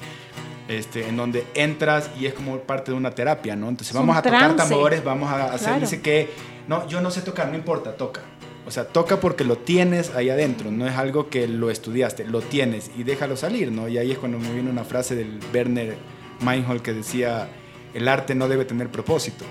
[0.68, 3.68] este, en donde entras y es como parte de una terapia, ¿no?
[3.68, 4.56] Entonces vamos a tocar trance.
[4.56, 5.80] tambores, vamos a hacer Claro.
[5.80, 6.30] dice que,
[6.66, 8.22] no, yo no sé tocar, no importa, toca.
[8.66, 12.42] O sea, toca porque lo tienes ahí adentro, no es algo que lo estudiaste, lo
[12.42, 13.88] tienes y déjalo salir, ¿no?
[13.88, 15.96] Y ahí es cuando me viene una frase del Werner
[16.40, 17.48] Meinhold que decía,
[17.94, 19.46] el arte no debe tener propósito.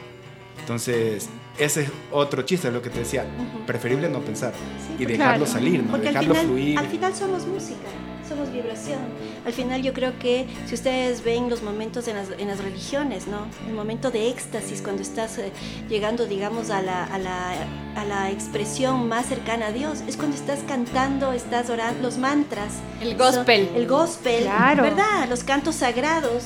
[0.60, 3.26] Entonces, ese es otro chiste, lo que te decía.
[3.66, 4.54] Preferible no pensar
[5.00, 5.92] y dejarlo salir, ¿no?
[5.92, 6.80] Porque dejarlo al final, fluir.
[6.80, 7.88] Al final somos música,
[8.28, 9.00] somos vibración.
[9.46, 13.28] Al final yo creo que si ustedes ven los momentos en las, en las religiones,
[13.28, 13.48] ¿no?
[13.68, 15.52] El momento de éxtasis, cuando estás eh,
[15.90, 17.52] llegando, digamos, a la, a, la,
[17.96, 22.74] a la expresión más cercana a Dios, es cuando estás cantando, estás orando, los mantras.
[23.02, 23.68] El gospel.
[23.68, 24.84] son- el gospel, Claro.
[24.84, 25.28] ¿verdad?
[25.30, 26.44] Los cantos sagrados.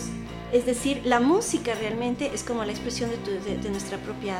[0.54, 4.36] Es decir, la música realmente es como la expresión de, tu- de- de nuestra propia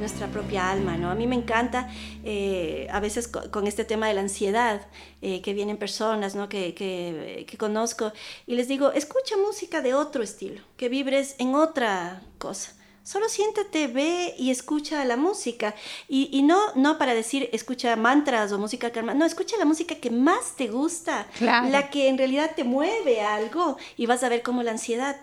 [0.00, 1.10] nuestra propia alma, ¿no?
[1.10, 1.88] A mí me encanta
[2.24, 4.80] eh, a veces co- con, este tema de la ansiedad,
[5.22, 6.48] eh, que vienen personas, ¿no?
[6.48, 8.12] Que, que, que conozco
[8.46, 12.72] y les digo, escucha música de otro estilo, que vibres en otra cosa.
[13.02, 15.74] Solo siéntate, ve y escucha la música.
[16.06, 19.14] Y, y no, no para decir escucha mantras o música calma.
[19.14, 21.26] No, escucha la música que más te gusta.
[21.38, 21.70] Claro.
[21.70, 23.78] La que en realidad te mueve a algo.
[23.96, 25.16] Y vas a ver cómo la ansiedad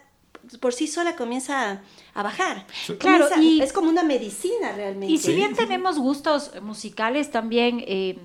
[0.59, 1.81] por sí sola comienza a,
[2.13, 2.65] a bajar.
[2.99, 5.13] Claro, Comienza- y- es como una medicina realmente.
[5.13, 8.17] Y si bien tenemos gustos musicales, también, eh,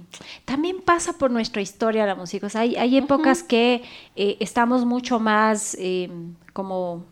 [0.44, 2.46] también pasa por nuestra historia la música.
[2.46, 3.82] O sea, hay, hay épocas que
[4.16, 6.10] eh, estamos mucho más eh,
[6.52, 7.04] como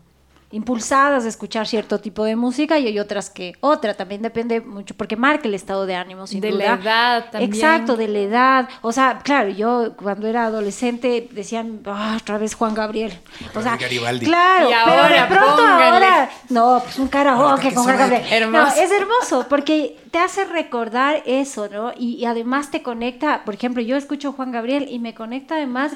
[0.51, 4.95] impulsadas a escuchar cierto tipo de música y hay otras que otra también depende mucho
[4.95, 6.75] porque marca el estado de ánimo sin De duda.
[6.75, 7.53] la edad también.
[7.53, 12.53] exacto de la edad o sea claro yo cuando era adolescente decían "Ah, otra vez
[12.55, 13.13] Juan Gabriel
[13.55, 14.25] o sea Garibaldi.
[14.25, 15.83] claro Y pero ahora, de pronto póngale.
[15.85, 17.97] ahora no pues un karaoke que con Juan.
[17.97, 18.63] Gabriel Hermoso.
[18.75, 21.93] No, es hermoso porque te hace recordar eso, ¿no?
[21.97, 25.93] Y, y además te conecta, por ejemplo, yo escucho Juan Gabriel y me conecta además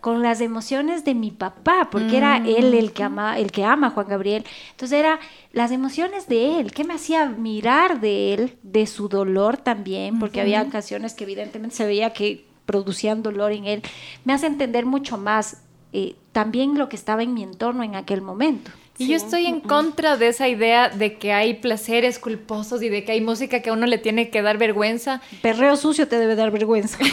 [0.00, 3.88] con las emociones de mi papá, porque era él el que ama, el que ama
[3.88, 4.44] a Juan Gabriel.
[4.70, 5.18] Entonces era
[5.52, 10.40] las emociones de él, que me hacía mirar de él, de su dolor también, porque
[10.40, 13.82] había canciones que evidentemente se veía que producían dolor en él.
[14.24, 18.20] Me hace entender mucho más eh, también lo que estaba en mi entorno en aquel
[18.20, 18.70] momento.
[18.98, 23.04] Y yo estoy en contra de esa idea de que hay placeres culposos y de
[23.04, 25.22] que hay música que a uno le tiene que dar vergüenza.
[25.40, 26.98] Perreo sucio te debe dar vergüenza.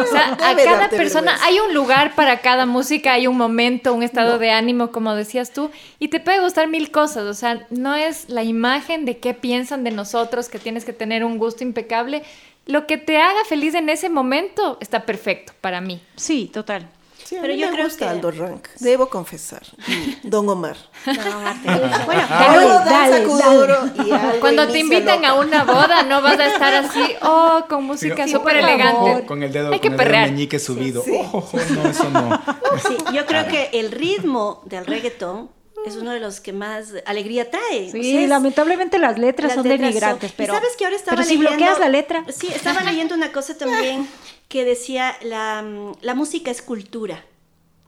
[0.00, 1.46] O sea, a Debe cada persona vergüenza.
[1.46, 5.52] hay un lugar para cada música, hay un momento, un estado de ánimo, como decías
[5.52, 7.24] tú, y te puede gustar mil cosas.
[7.24, 11.24] O sea, no es la imagen de qué piensan de nosotros, que tienes que tener
[11.24, 12.22] un gusto impecable.
[12.66, 16.00] Lo que te haga feliz en ese momento está perfecto para mí.
[16.16, 16.88] Sí, total.
[17.30, 19.62] Sí, a Pero mí yo me creo gusta que- Aldo Rank, debo confesar.
[20.24, 20.76] Don Omar.
[21.06, 25.40] bueno, Dale, Algo danza dale, kuduro y algo Cuando te invitan a loca.
[25.46, 29.26] una boda, no vas a estar así, oh, con música súper elegante.
[29.26, 31.04] Con el dedo, Hay que con el dedo meñique subido.
[31.32, 32.42] Ojo, no, eso no.
[32.88, 35.50] Sí, yo creo que el ritmo del reggaetón
[35.86, 37.90] es uno de los que más alegría trae.
[37.90, 40.76] Sí, O sea, es- lamentablemente las letras las son letras denigrantes, son- pero, ¿Y sabes
[40.76, 44.06] que ahora estaba pero si leyendo- bloqueas la letra, Sí, estaba leyendo una cosa también
[44.48, 45.64] que decía la,
[46.00, 47.24] la música es cultura.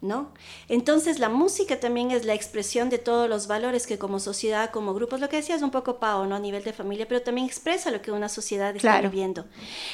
[0.05, 0.33] ¿No?
[0.68, 4.94] Entonces la música también es la expresión de todos los valores que como sociedad, como
[4.94, 6.35] grupos, lo que decías un poco Pau, ¿no?
[6.35, 9.11] A nivel de familia, pero también expresa lo que una sociedad está Claro.
[9.11, 9.44] viviendo.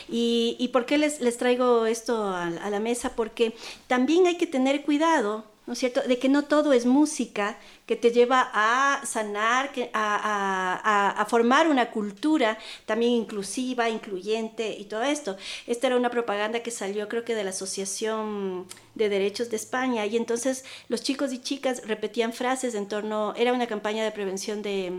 [0.08, 3.10] Y, y por qué les, les traigo esto a, a la mesa?
[3.14, 3.54] Porque
[3.86, 7.94] también hay que tener cuidado, ¿no es cierto?, de que no todo es música que
[7.94, 15.02] te lleva a sanar, a- a- a formar una cultura también inclusiva, incluyente y todo
[15.02, 15.36] esto.
[15.66, 18.66] Esta era una propaganda que salió creo que de la Asociación
[18.98, 23.52] de Derechos de España y entonces los chicos y chicas repetían frases en torno, era
[23.52, 24.92] una campaña de prevención de,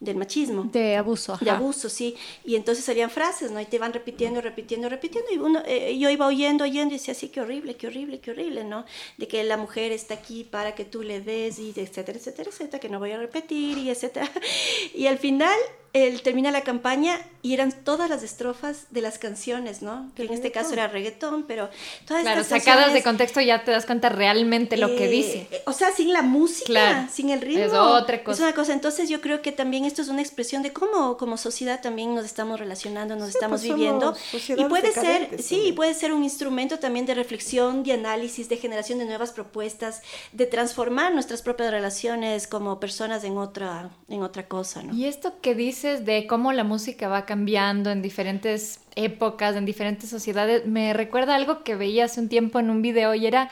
[0.00, 1.36] del machismo de abuso.
[1.40, 2.16] de abuso, sí.
[2.44, 3.60] Y entonces salían frases, ¿no?
[3.60, 5.30] Y te van repitiendo, repitiendo, repitiendo.
[5.32, 8.30] Y uno, eh, yo iba oyendo, oyendo y decía, sí, qué horrible, qué horrible, qué
[8.30, 8.84] horrible, ¿no?
[9.18, 12.78] De que la mujer está aquí para que tú le des y etcétera, etcétera, etcétera,
[12.78, 14.30] que no voy a repetir y etcétera.
[14.94, 15.58] Y al final,
[15.94, 20.10] él termina la campaña y eran todas las estrofas de las canciones, ¿no?
[20.14, 21.68] Que en este caso era reggaetón, pero
[22.06, 25.48] todas Claro, estas sacadas de contexto ya te das cuenta realmente lo que eh, dice.
[25.50, 27.64] eh, O sea, sin la música, Claro, sin el ritmo.
[27.64, 28.34] es otra cosa.
[28.36, 28.72] Es una cosa.
[28.72, 32.24] Entonces yo creo que también esto es una expresión de cómo como sociedad también nos
[32.24, 34.14] estamos relacionando, nos estamos pues viviendo.
[34.32, 35.74] Y puede ser, decadentes sí, también.
[35.74, 40.00] puede ser un instrumento también de reflexión, de análisis, de generación de nuevas propuestas,
[40.32, 44.94] de transformar nuestras propias relaciones como personas en otra, en otra cosa, ¿no?
[44.94, 50.08] Y esto que dices de cómo la música va cambiando en diferentes épocas, en diferentes
[50.08, 53.50] sociedades, me recuerda algo que veía hace un tiempo en un video y era,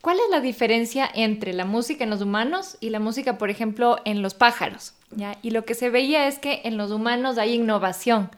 [0.00, 3.98] ¿cuál es la diferencia entre la música en los humanos y la música, por ejemplo,
[4.04, 4.94] en los pájaros?
[5.10, 5.38] ¿Ya?
[5.42, 8.30] Y lo que se veía es que en los humanos hay innovación.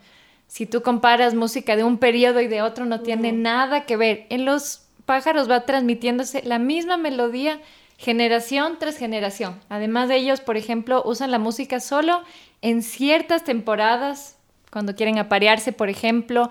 [0.47, 4.27] Si tú comparas música de un periodo y de otro, no tiene nada que ver.
[4.31, 7.61] En los pájaros va transmitiéndose la misma melodía
[8.03, 9.61] generación tras generación.
[9.69, 12.25] Además de ellos, por ejemplo, usan la música solo
[12.61, 14.37] en ciertas temporadas,
[14.73, 16.51] cuando quieren aparearse, por ejemplo.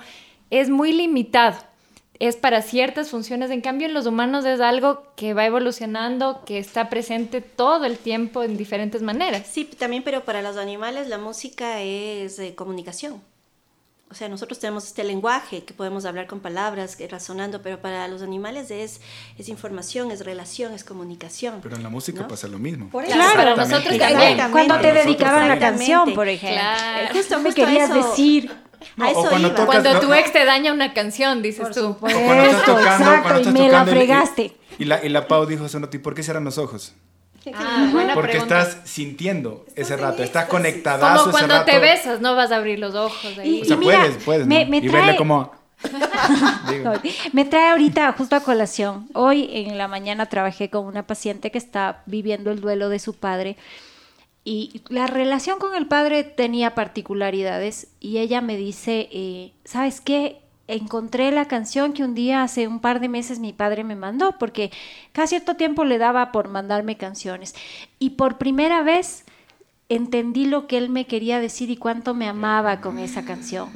[0.49, 1.57] Es muy limitado.
[2.19, 6.59] es para ciertas funciones, en cambio en los humanos es algo que va evolucionando, que
[6.59, 9.47] está presente todo el tiempo en diferentes maneras.
[9.51, 13.21] Sí, también, pero para los animales la música es eh, comunicación.
[14.11, 18.07] O sea, nosotros tenemos este lenguaje que podemos hablar con palabras, que razonando, pero para
[18.09, 18.99] los animales es,
[19.37, 21.61] es información, es relación, es comunicación.
[21.63, 22.89] Pero en la música pasa lo mismo.
[22.89, 24.51] claro, para nosotros también.
[24.51, 26.59] Cuando te dedicaban la canción, por ejemplo.
[26.61, 27.05] Claro.
[27.05, 28.51] Eh, justo me querías decir.
[28.97, 29.55] a eso cuando iba.
[29.55, 30.15] tocas- Cuando no, tu no.
[30.15, 31.79] ex te daña una canción, dices Por tú.
[31.93, 34.57] supuesto, O cuando estás tocando, exacto, cuando y me la tocando y- fregaste.
[34.79, 36.93] Y, la, y la Pau dijo ¿y por qué cierran los ojos?
[37.55, 38.61] Ah, buena Porque pregunta.
[38.61, 40.49] estás sintiendo ese rato, estás éxtasis.
[40.49, 41.71] conectadazo Como ese cuando rato.
[41.71, 43.61] te besas, no vas a abrir los ojos ahí.
[43.61, 44.47] O sea, Y mira, puedes, puedes.
[44.47, 44.71] me- ¿no?
[44.71, 45.51] me y verle como...
[46.83, 46.93] No,
[47.33, 49.07] Me trae ahorita justo a colación.
[49.13, 53.15] Hoy en la mañana trabajé con una paciente que está viviendo el duelo de su
[53.15, 53.57] padre
[54.43, 60.40] y la relación con el padre tenía particularidades y ella me dice, eh, ¿sabes qué?
[60.67, 64.37] Encontré la canción que un día hace un par de meses mi padre me mandó
[64.37, 64.71] porque
[65.11, 67.55] cada cierto tiempo le daba por mandarme canciones
[67.99, 69.25] y por primera vez
[69.89, 73.69] entendí lo que él me quería decir y cuánto me amaba con esa canción.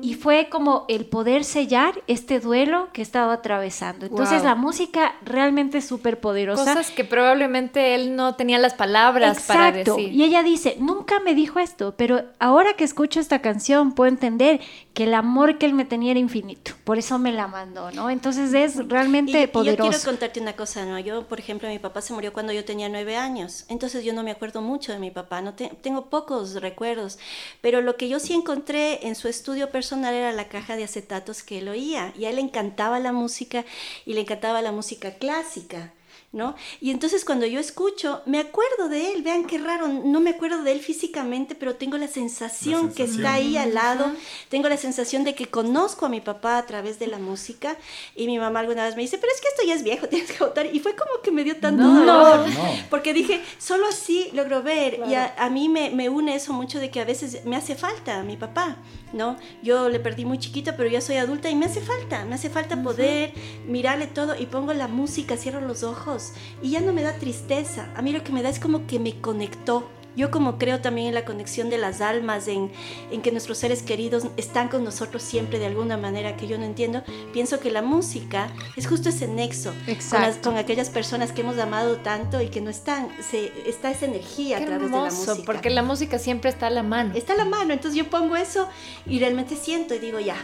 [0.00, 4.06] Y fue como el poder sellar este duelo que estaba atravesando.
[4.06, 4.44] Entonces Wow.
[4.44, 6.64] la música realmente es súper poderosa.
[6.64, 10.12] Cosas que probablemente él no tenía las palabras para decir.
[10.12, 14.60] Y ella dice, nunca me dijo esto, pero ahora que escucho esta canción puedo entender
[14.96, 16.72] que el amor que él me tenía era infinito.
[16.84, 18.08] Por eso me la mandó, ¿no?
[18.08, 19.90] Entonces es realmente Y- y yo poderoso.
[19.90, 20.98] quiero contarte una cosa, ¿no?
[20.98, 24.22] Yo, por ejemplo, mi papá se murió cuando yo tenía nueve años, entonces yo no
[24.22, 27.18] me acuerdo mucho de mi papá, no te- tengo pocos recuerdos,
[27.60, 31.42] pero lo que yo sí encontré en su estudio personal era la caja de acetatos
[31.42, 33.66] que él oía, y a él le encantaba la música
[34.06, 35.92] y le encantaba la música clásica.
[36.36, 36.54] ¿No?
[36.82, 40.62] Y entonces cuando yo escucho, me acuerdo de él, vean qué raro, no me acuerdo
[40.62, 44.12] de él físicamente, pero tengo la sensación, La que está ahí al lado,
[44.50, 47.78] tengo la sensación de que conozco a mi papá a través de la música
[48.14, 50.30] y mi mamá alguna vez me dice, pero es que esto ya es viejo, tienes
[50.30, 50.66] que votar.
[50.74, 52.64] Y fue como que me dio tanto dolor, No.
[52.90, 56.78] porque dije, solo así logro ver y a, a mí me, me une eso mucho
[56.80, 58.76] de que a veces me hace falta mi papá,
[59.14, 59.38] ¿no?
[59.62, 62.50] Yo le perdí muy chiquita, pero ya soy adulta y me hace falta, me hace
[62.50, 63.32] falta poder
[63.66, 66.24] mirarle todo y pongo la música, cierro los ojos
[66.62, 67.88] y ya no me da tristeza.
[67.96, 69.88] A mí lo que me da es como que me conectó.
[70.16, 72.72] Yo como creo también en la conexión de las almas, en,
[73.10, 76.64] en que nuestros seres queridos están con nosotros siempre de alguna manera que yo no
[76.64, 77.02] entiendo,
[77.34, 79.74] pienso que la música es justo ese nexo
[80.10, 83.90] con, las- con aquellas personas que hemos amado tanto y que no están, se, está
[83.90, 85.52] esa energía Qué a través de la hermoso, música.
[85.52, 87.12] porque la música siempre está a la mano.
[87.14, 88.70] Está a la mano, entonces yo pongo eso
[89.04, 90.36] y realmente siento y digo ya,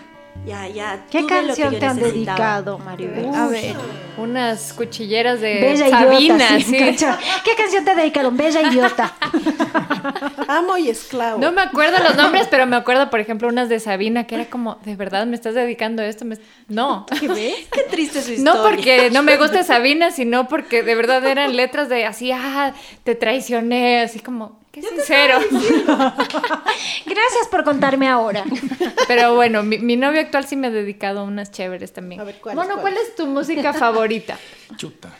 [0.46, 1.04] ya, ya.
[1.10, 2.36] ¿Qué tuve lo que canción yo te han necesitaba.
[2.38, 3.34] dedicado, Maribel?
[3.34, 3.74] A ver.
[4.18, 6.78] Unas cuchilleras de Bella Sabina, idiota, sí, sí.
[6.78, 7.18] cacha.
[7.44, 8.36] ¿Qué canción te dedicaron?
[8.36, 9.14] Bella idiota.
[10.48, 11.38] Amo y esclavo.
[11.40, 14.46] No me acuerdo los nombres, pero me acuerdo, por ejemplo, unas de Sabina que era
[14.46, 16.24] como, ¿de verdad me estás dedicando a esto?
[16.24, 16.36] Me-
[16.68, 17.06] No.
[17.18, 17.28] Qué
[17.90, 18.52] triste su historia.
[18.54, 22.74] No porque no me guste Sabina, sino porque de verdad eran letras de así, ah,
[23.04, 25.38] te traicioné, así como, qué sincero.
[27.06, 28.44] Gracias por contarme ahora.
[29.06, 32.20] Pero bueno, mi, mi novio actual sí me ha dedicado a unas chéveres también.
[32.20, 34.38] A ver, ¿cuáles, bueno, ¿cuál es tu música favorita?
[34.76, 35.14] Chuta.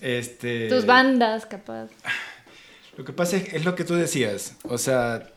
[0.00, 0.68] Este...
[0.68, 1.88] Tus bandas, capaz.
[2.96, 5.30] Lo que pasa es, es lo que tú decías, o sea,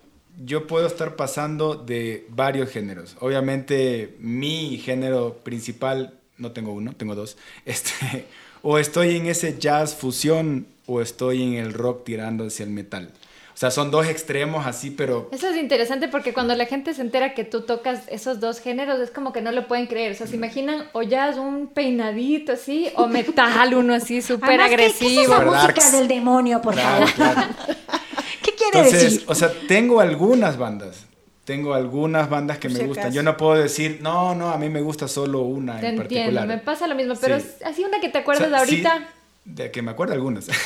[0.43, 3.15] yo puedo estar pasando de varios géneros.
[3.19, 8.25] Obviamente mi género principal, no tengo uno, tengo dos, este,
[8.61, 13.11] o estoy en ese jazz fusión o estoy en el rock tirando hacia el metal.
[13.59, 17.01] O sea, son dos extremos así, pero Eso es interesante porque cuando la gente se
[17.01, 20.13] entera que tú tocas esos dos géneros es como que no lo pueden creer.
[20.13, 24.69] O sea, se imaginan o jazz un peinadito así o metal uno así súper Además,
[24.69, 25.21] ¿qué- ¿Qué es agresivo.
[25.33, 25.91] esa música darks.
[25.91, 27.33] del demonio, por Claro, favor?
[27.33, 27.49] claro.
[28.43, 29.23] ¿Qué quiere Entonces, decir?
[29.27, 31.05] o sea, tengo algunas bandas.
[31.43, 33.05] Tengo algunas bandas que Por me si gustan.
[33.07, 33.15] acaso.
[33.17, 36.27] Yo no puedo decir, no, no, a mí me gusta solo una Te en entiendo,
[36.39, 36.47] particular.
[36.47, 37.45] me pasa lo mismo, pero Sí.
[37.65, 39.09] así una que te O acuerdas sea, sí, ahorita.
[39.55, 40.47] De que me acuerdo algunas.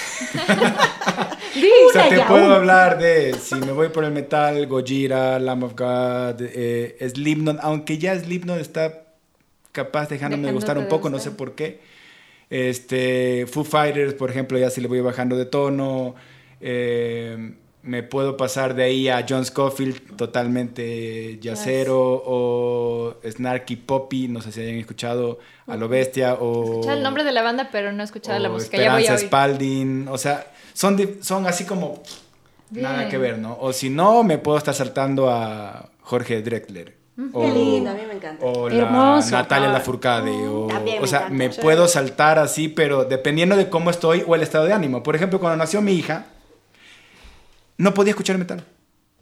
[1.56, 2.56] O sea, te puedo una.
[2.56, 8.00] hablar de, si me voy por el metal, Gojira, Lamb of God, eh, Slipknot, aunque
[8.00, 9.04] ya Slipknot está
[9.72, 11.82] capaz dejándome de gustar un poco, no sé por qué.
[12.50, 16.16] Este, Foo Fighters, por ejemplo, ya si le voy bajando de tono.
[16.60, 17.54] eh,
[17.84, 24.52] me puedo pasar de ahí a John Scofield, totalmente yacero, o Snarky Poppy, no sé
[24.52, 26.64] si hayan escuchado a lo bestia, o...
[26.64, 28.78] Escuchaba el nombre de la banda, pero no he escuchado la o música.
[28.78, 29.28] Ya voy a Esperanza oír.
[29.28, 32.02] Spalding, o sea, son, di- son así como
[32.72, 33.58] nada que ver, ¿no?
[33.60, 36.98] O si no, me puedo estar saltando a Jorge Drexler.
[37.32, 38.44] O, Qué lindo, a mí me encanta.
[38.44, 39.22] o la.
[39.30, 39.74] Natalia Ah.
[39.74, 40.32] Lafourcade.
[40.48, 41.38] O, También me o sea, encanta.
[41.38, 45.04] me puedo saltar así, pero dependiendo de cómo estoy o el estado de ánimo.
[45.04, 46.26] Por ejemplo, cuando nació mi hija,
[47.84, 48.64] no podía escuchar metal.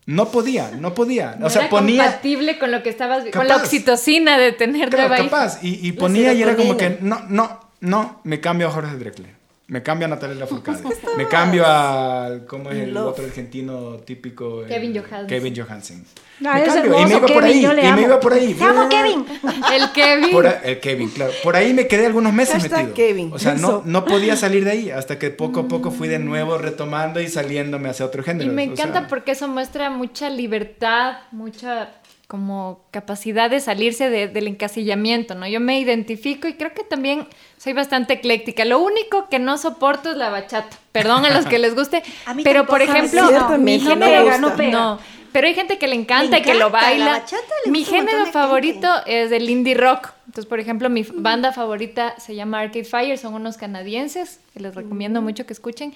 [0.06, 1.36] No podía, no podía.
[1.40, 2.04] No o sea, era ponía.
[2.04, 3.64] compatible con lo que estabas con la Capaz.
[3.66, 5.60] oxitocina de tener Claro, nueva capaz.
[5.64, 9.41] Y, y ponía y era como que, no, no, no, me cambio a Jorge Drexler.
[9.76, 10.84] Me cambio a Natalia Lafourcade.
[11.18, 13.08] me cambio a, ¿cómo es el love.
[13.12, 14.66] otro argentino típico?
[14.68, 15.28] Kevin Johansen.
[15.28, 16.06] Kevin Johansen.
[16.46, 18.54] Ah, me es cambio, y me iba por ahí, y me iba por ahí.
[18.54, 19.26] Te amo, Kevin.
[19.74, 20.32] El Kevin.
[20.32, 21.32] Por el Kevin, claro.
[21.42, 22.96] Por ahí me quedé algunos meses Hashtag metido.
[22.96, 23.32] Kevin.
[23.34, 26.20] O sea, no, no podía salir de ahí hasta que poco a poco fui de
[26.20, 28.52] nuevo retomando y saliéndome hacia otro Y género.
[28.52, 31.92] me O encanta sea, porque eso muestra mucha libertad, mucha
[32.28, 35.48] como capacidad de salirse de- del encasillamiento, ¿no?
[35.48, 37.28] Yo me identifico y creo que también
[37.62, 38.66] soy bastante ecléctica.
[38.66, 40.76] Lo único que no soporto es la bachata.
[40.92, 43.22] Perdón a los que les guste, A mí pero por ejemplo,
[43.60, 44.58] mi no género pega, no gusta.
[44.58, 44.72] pega.
[44.72, 45.00] No,
[45.32, 47.12] pero hay gente que le encanta y que lo la baila.
[47.12, 49.24] bachata Mi género favorito gente.
[49.24, 50.10] es el indie rock.
[50.32, 54.74] Entonces, por ejemplo, mi banda favorita se llama Arcade Fire, son unos canadienses que les
[54.74, 55.94] recomiendo mucho que escuchen.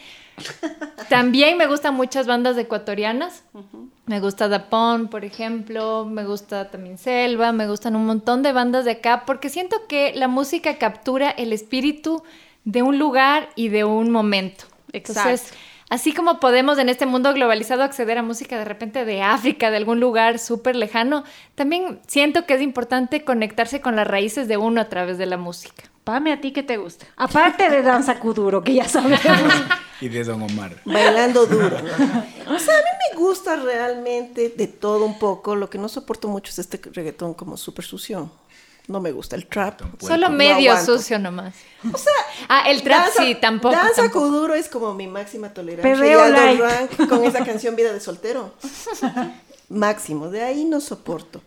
[1.09, 3.43] También me gustan muchas bandas ecuatorianas.
[4.05, 8.83] Me gusta Dapón, por ejemplo, me gusta también Selva, me gustan un montón de bandas
[8.83, 12.21] de acá porque siento que la música captura el espíritu
[12.65, 14.65] de un lugar y de un momento.
[14.91, 15.57] Entonces, Exacto.
[15.89, 19.77] Así como podemos en este mundo globalizado acceder a música de repente de África, de
[19.77, 21.23] algún lugar súper lejano,
[21.55, 25.37] también siento que es importante conectarse con las raíces de uno a través de la
[25.37, 25.83] música.
[26.03, 27.07] Pame, ¿a ti qué te gusta?
[27.17, 29.21] Aparte de danza kuduro, que ya sabemos.
[30.01, 30.75] Y de Don Omar.
[30.83, 31.77] Bailando duro.
[31.77, 35.55] O sea, a mí me gusta realmente de todo un poco.
[35.55, 38.29] Lo que no soporto mucho es este reggaetón como súper sucio.
[38.87, 39.81] No me gusta el trap.
[39.99, 40.97] Solo No medio aguanto.
[40.97, 41.55] sucio nomás.
[41.91, 42.13] O sea,
[42.47, 43.75] Ah, el trap danza- sí, tampoco.
[43.75, 44.27] Danza tampoco.
[44.27, 45.91] Kuduro es como mi máxima tolerancia.
[45.91, 46.59] Perreo Y Aldo light.
[46.59, 48.53] Rank con esa canción Vida de Soltero.
[49.69, 51.41] Máximo, de ahí no soporto.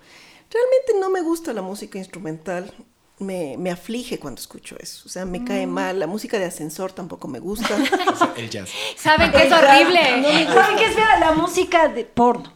[0.51, 2.73] Realmente no me gusta la música instrumental.
[3.21, 5.03] Me, me aflige cuando escucho eso.
[5.07, 5.71] O sea, me cae Mm.
[5.71, 5.99] mal.
[6.01, 7.69] La música de ascensor tampoco me gusta.
[8.37, 8.71] El jazz.
[8.97, 10.01] ¿Saben que es horrible?
[10.47, 12.53] ¿Saben qué es la música de porno?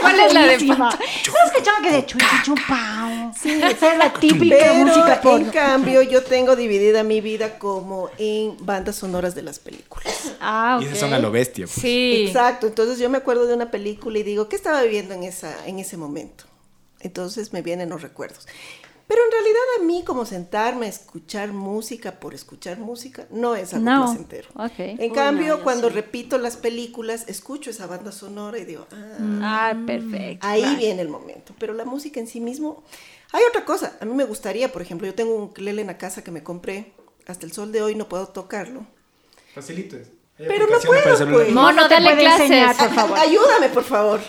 [0.00, 0.88] ¿Cuál es la de Buenísima.
[0.88, 3.32] ¿No has escuchado que de chuchi chupao?
[3.40, 8.08] Sí, Esa es la típica Pero música en cambio yo tengo dividida mi vida como
[8.18, 10.32] en bandas sonoras de las películas.
[10.40, 10.88] Ah, Y ok.
[10.90, 11.66] esas son a lo bestia.
[11.66, 11.76] pues.
[11.80, 12.26] Sí.
[12.28, 15.66] Exacto, entonces yo me acuerdo de una película y digo, ¿qué estaba viviendo en, esa,
[15.66, 16.44] en ese momento?
[17.00, 18.46] Entonces me vienen los recuerdos.
[19.10, 23.74] Pero en realidad a mí como sentarme a escuchar música por escuchar música no es
[23.74, 24.48] algo No, placentero.
[24.78, 25.94] En Uy, cambio, no, cuando sí.
[25.94, 30.46] repito las películas, escucho esa banda sonora y digo, ah, Ah, perfecto.
[30.46, 30.78] Ahí claro.
[30.78, 31.54] viene el momento.
[31.58, 32.84] Pero la música en sí mismo.
[33.32, 33.96] Hay otra cosa.
[34.00, 36.44] A mí me gustaría, por ejemplo, yo tengo un ukelele en la casa que me
[36.44, 36.92] compré.
[37.26, 38.86] Hasta el sol de hoy no puedo tocarlo.
[39.54, 40.08] Facilito es.
[40.40, 41.52] Hay Pero no puedo, pues.
[41.52, 42.40] Mono, No te dale clases.
[42.42, 43.18] enseñar, por favor.
[43.18, 44.20] Ayúdame, por favor.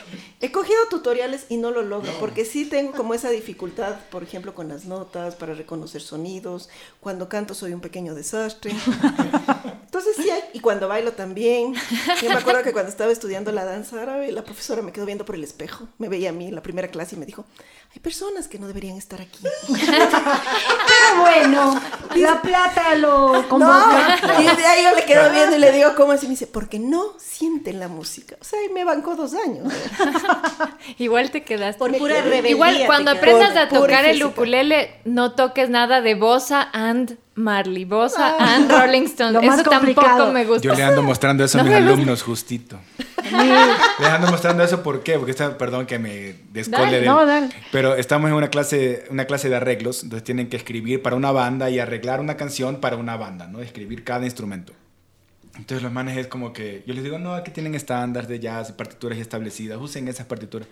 [0.43, 4.55] He cogido tutoriales y no lo logro, porque sí tengo como esa dificultad, por ejemplo,
[4.55, 6.67] con las notas, para reconocer sonidos.
[6.99, 8.71] Cuando canto soy un pequeño desastre.
[9.85, 11.75] Entonces sí hay, y cuando bailo también.
[12.21, 15.25] Yo me acuerdo que cuando estaba estudiando la danza árabe, la profesora me quedó viendo
[15.25, 17.45] por el espejo, me veía a mí en la primera clase y me dijo,
[17.93, 19.39] hay personas que no deberían estar aquí.
[19.67, 21.81] Pero bueno,
[22.15, 24.17] la plata lo convoca.
[24.27, 26.25] No, y de ahí yo le quedo viendo y le digo, ¿cómo así?
[26.25, 28.37] Me dice, porque no sienten la música.
[28.39, 29.73] O sea, y me bancó dos años.
[30.99, 31.79] Igual te quedaste.
[31.79, 32.51] Por pura rebeldía.
[32.51, 38.37] Igual cuando aprendas a tocar el ukulele, no toques nada de Bossa and Marley, Bossa
[38.37, 39.33] and Rolling Stone.
[39.33, 40.63] Lo más Eso tampoco me gusta.
[40.63, 42.79] Yo le ando mostrando eso a mis alumnos justito.
[43.99, 45.17] Le ando mostrando eso ¿por qué?
[45.17, 47.49] Porque está, perdón que me descole del- no, dale.
[47.71, 51.31] Pero estamos en una clase, una clase de arreglos, entonces tienen que escribir para una
[51.31, 53.61] banda y arreglar una canción para una banda, ¿no?
[53.61, 54.73] Escribir cada instrumento.
[55.55, 58.71] Entonces los manes es como que yo les digo, no, aquí tienen estándares de jazz
[58.71, 60.67] partituras establecidas, usen esas partituras.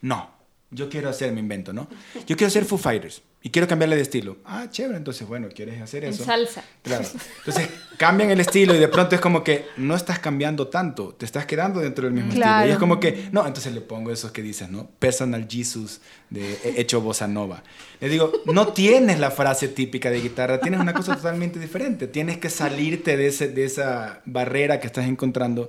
[0.00, 0.30] No,
[0.70, 1.86] yo quiero hacer mi invento, ¿no?
[2.26, 4.36] Yo quiero hacer Foo Fighters y quiero cambiarle de estilo.
[4.44, 6.24] Ah, chévere, entonces bueno, ¿quieres hacer En eso?
[6.24, 6.62] salsa.
[6.82, 7.04] Claro.
[7.38, 11.24] Entonces cambian el estilo y de pronto es como que no estás cambiando tanto, te
[11.26, 12.52] estás quedando dentro del mismo Claro.
[12.60, 12.68] estilo.
[12.68, 14.88] Y es como que, no, entonces le pongo esos que dices, ¿no?
[14.98, 17.62] Personal Jesus de he- hecho bossa nova.
[18.00, 22.06] Le digo, no tienes la frase típica de guitarra, tienes una cosa totalmente diferente.
[22.06, 25.68] Tienes que salirte de, ese, de esa barrera que estás encontrando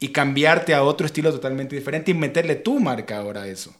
[0.00, 3.74] y cambiarte a otro estilo totalmente diferente y meterle tu marca ahora a eso.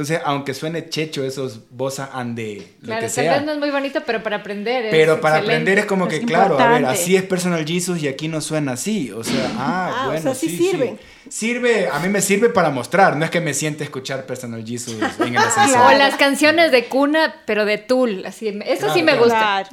[0.00, 3.34] Entonces, aunque suene checho esos bossa ande, lo Claro, que tal sea.
[3.34, 5.56] vez no es muy bonito, pero para aprender es Pero para excelente.
[5.56, 8.40] aprender es como que, Es claro, a ver, así es Personal Jesus y aquí no
[8.40, 9.10] suena así.
[9.12, 10.94] O sea, ah, Ah, o bueno, sea, sí sí.
[11.30, 14.96] Sirve, a mí me sirve para mostrar, no es que me siente escuchar Personal Jesus
[15.20, 15.80] en el ascensor.
[15.86, 18.26] O las canciones de cuna, pero de Tool.
[18.26, 19.24] Así, eso sí me claro.
[19.24, 19.68] gusta.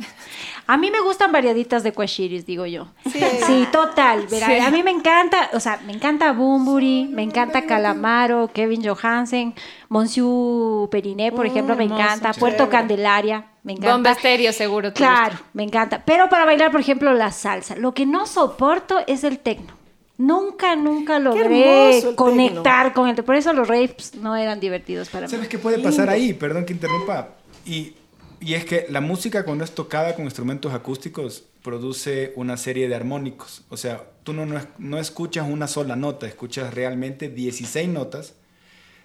[0.70, 2.90] A mí me gustan variaditas de Quashiris, digo yo.
[3.12, 3.22] Sí.
[3.48, 4.28] Sí, total.
[4.28, 4.58] verá, Sí.
[4.60, 9.56] A mí me encanta, o sea, me encanta Bumburi, me encanta Calamaro, Kevin Johansen,
[9.88, 12.04] Monsieur Periné, por ejemplo, me hermoso.
[12.04, 12.34] encanta.
[12.34, 12.70] Puerto.
[12.70, 13.94] Candelaria, me encanta.
[13.94, 14.92] Bomba estéreo, seguro.
[14.94, 15.46] Claro, gusta.
[15.54, 16.04] me encanta.
[16.06, 17.76] Pero para bailar, por ejemplo, la salsa.
[17.78, 19.77] Lo que no soporto es el tecno.
[20.18, 23.24] Nunca, nunca logré conectar con el...
[23.24, 25.32] Por eso los raves no eran divertidos para mí.
[25.32, 26.34] ¿Sabes qué puede pasar ahí?
[26.34, 27.36] Perdón que interrumpa.
[27.66, 27.94] Y,
[28.40, 32.96] y es que la música cuando es tocada con instrumentos acústicos produce una serie de
[32.96, 33.64] armónicos.
[33.70, 38.34] O sea, tú no, no, no escuchas una sola nota, escuchas realmente 16 notas,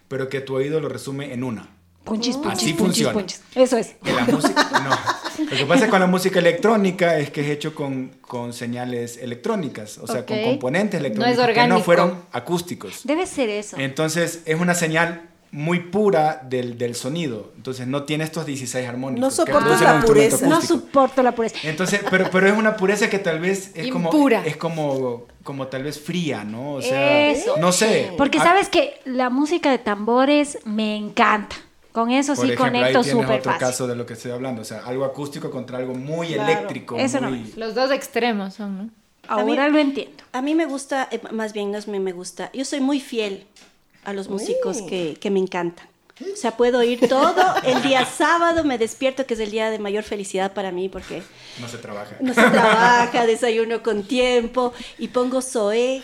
[0.09, 1.69] pero que tu oído lo resume en una.
[2.05, 3.13] Punchis, punchis, Así punchis, funciona.
[3.13, 3.41] punchis.
[3.55, 3.95] Eso es.
[4.03, 4.71] Que la música,
[5.39, 5.45] no.
[5.45, 9.99] Lo que pasa con la música electrónica es que es hecho con, con señales electrónicas,
[9.99, 13.01] o sea, con componentes No es electrónicos que no fueron acústicos.
[13.05, 13.77] Debe ser eso.
[13.79, 17.53] Entonces es una señal muy pura del, del sonido.
[17.57, 19.39] Entonces no tiene estos 16 armónicos.
[19.39, 20.47] No producen la pureza.
[20.47, 21.57] No soporto la pureza.
[21.63, 24.11] Entonces, pero, pero es una pureza que tal vez es como
[24.45, 26.75] es como como tal vez fría, ¿no?
[26.75, 27.57] O sea, Eso.
[27.59, 28.13] no sé.
[28.17, 31.57] Porque Ah, sabes que la música de tambores me encanta.
[31.93, 33.61] Con eso por sí ejemplo, conecto súper otro fácil.
[33.67, 36.51] caso de lo que estoy hablando, o sea, algo acústico contra algo muy Claro.
[36.51, 38.91] eléctrico, Eso no Los dos extremos son, ¿no?
[39.29, 40.25] Ahora lo entiendo.
[40.33, 42.99] A mí me gusta, eh, más bien no es me, me gusta, yo soy muy
[43.01, 43.47] fiel
[44.05, 45.87] a los músicos que, que me encantan.
[46.21, 47.35] O sea, puedo ir todo
[47.65, 51.23] el día sábado, me despierto, que es el día de mayor felicidad para mí, porque
[51.61, 52.17] no se trabaja.
[52.21, 56.03] no se trabaja, desayuno con tiempo, y pongo Zoé,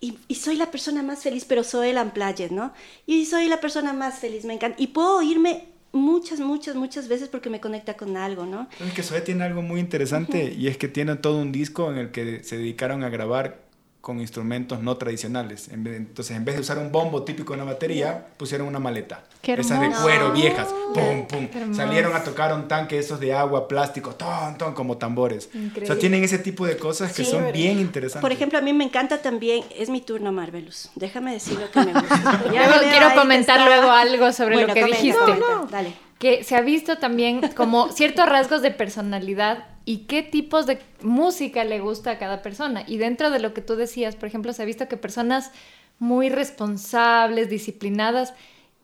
[0.00, 2.72] y, y soy la persona más feliz, pero Zoé Lamplayer, ¿no?
[3.06, 4.80] Y soy la persona más feliz, me encanta.
[4.80, 8.68] Y puedo oírme muchas, muchas, muchas veces porque me conecta con algo, ¿no?
[8.84, 11.98] Es que Zoé tiene algo muy interesante y es que tiene todo un disco en
[11.98, 13.69] el que se dedicaron a grabar
[14.00, 15.68] con instrumentos no tradicionales.
[15.68, 18.78] En vez- entonces, en vez de usar un bombo típico en una batería, pusieron una
[18.78, 19.24] maleta.
[19.42, 20.68] Qué Esas de cuero viejas.
[20.94, 21.74] Pum, pum.
[21.74, 25.50] Salieron a tocar un tanque esos de agua, plástico, ton, ton, como tambores.
[25.54, 25.86] O Increíble.
[25.86, 27.30] sea, tienen ese tipo de cosas que Sí.
[27.30, 28.22] son bien interesantes.
[28.22, 30.90] Por ejemplo, a mí me encanta también, es mi turno, Marvelous.
[30.94, 32.42] Déjame decir lo que me gusta.
[32.50, 35.20] Luego quiero comentar luego algo sobre Bueno, lo que comenta, dijiste.
[35.20, 35.92] comenta, Dale.
[36.18, 41.64] que se ha visto también como ciertos rasgos de personalidad y qué tipos de música
[41.64, 42.84] le gusta a cada persona.
[42.86, 45.50] Y dentro de lo que tú decías, por ejemplo, se ha visto que personas
[45.98, 48.34] muy responsables, disciplinadas,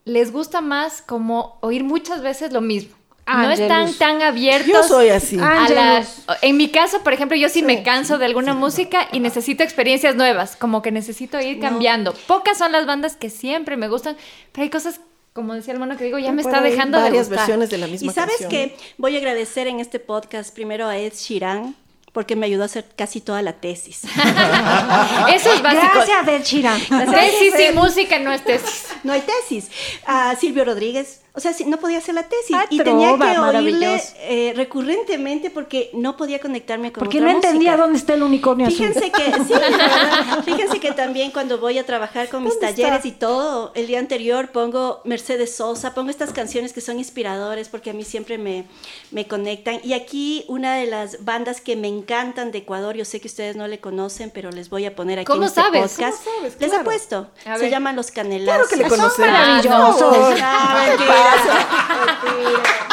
[0.05, 2.95] les gusta más como oír muchas veces lo mismo.
[3.27, 4.69] No están tan abiertos.
[4.69, 5.37] Yo soy así.
[5.41, 6.05] a la-
[6.43, 10.15] en mi caso, por ejemplo, yo sí, me canso de alguna música y necesito experiencias
[10.15, 12.15] nuevas, como que necesito ir cambiando.
[12.29, 14.17] Pocas son las bandas que siempre me gustan,
[14.53, 15.01] pero hay cosas,
[15.37, 17.39] como decía el mono, que digo, ya me está dejando de varias gustar.
[17.47, 18.51] versiones de la misma Y sabes canción.
[18.51, 21.77] que voy a agradecer en este podcast primero a Ed Sheeran
[22.13, 24.05] porque me ayudó a hacer casi toda la tesis.
[25.35, 25.93] Eso es básico.
[25.95, 26.81] Gracias, Del Chirán.
[26.81, 28.87] Tesis y música no es tesis.
[29.05, 29.71] No hay tesis.
[30.07, 33.39] A Silvio Rodríguez, o sea, sí, no podía hacer la tesis Ah, y tenía que
[33.39, 37.83] oírle eh, recurrentemente porque no podía conectarme con Porque otra no entendía música.
[37.85, 38.79] dónde está el unicornio azul.
[38.79, 42.97] Fíjense que, sí, verdad, fíjense que también cuando voy a trabajar con mis ¿Dónde talleres
[42.97, 43.09] está?
[43.09, 47.91] y todo, el día anterior pongo Mercedes Sosa, pongo estas canciones que son inspiradoras porque
[47.91, 48.65] a mí siempre me,
[49.11, 49.81] me conectan.
[49.85, 53.57] Y aquí una de las bandas que me encantan de Ecuador, yo sé que ustedes
[53.57, 55.93] no le conocen, pero les voy a poner aquí ¿Cómo en este sabes?
[55.93, 56.25] podcast.
[56.25, 56.57] ¿Cómo sabes?
[56.61, 57.29] Les apuesto.
[57.45, 58.69] A Se llaman Los Canelazos.
[58.69, 59.31] Claro que le Son conocemos.
[59.33, 60.41] maravillosos.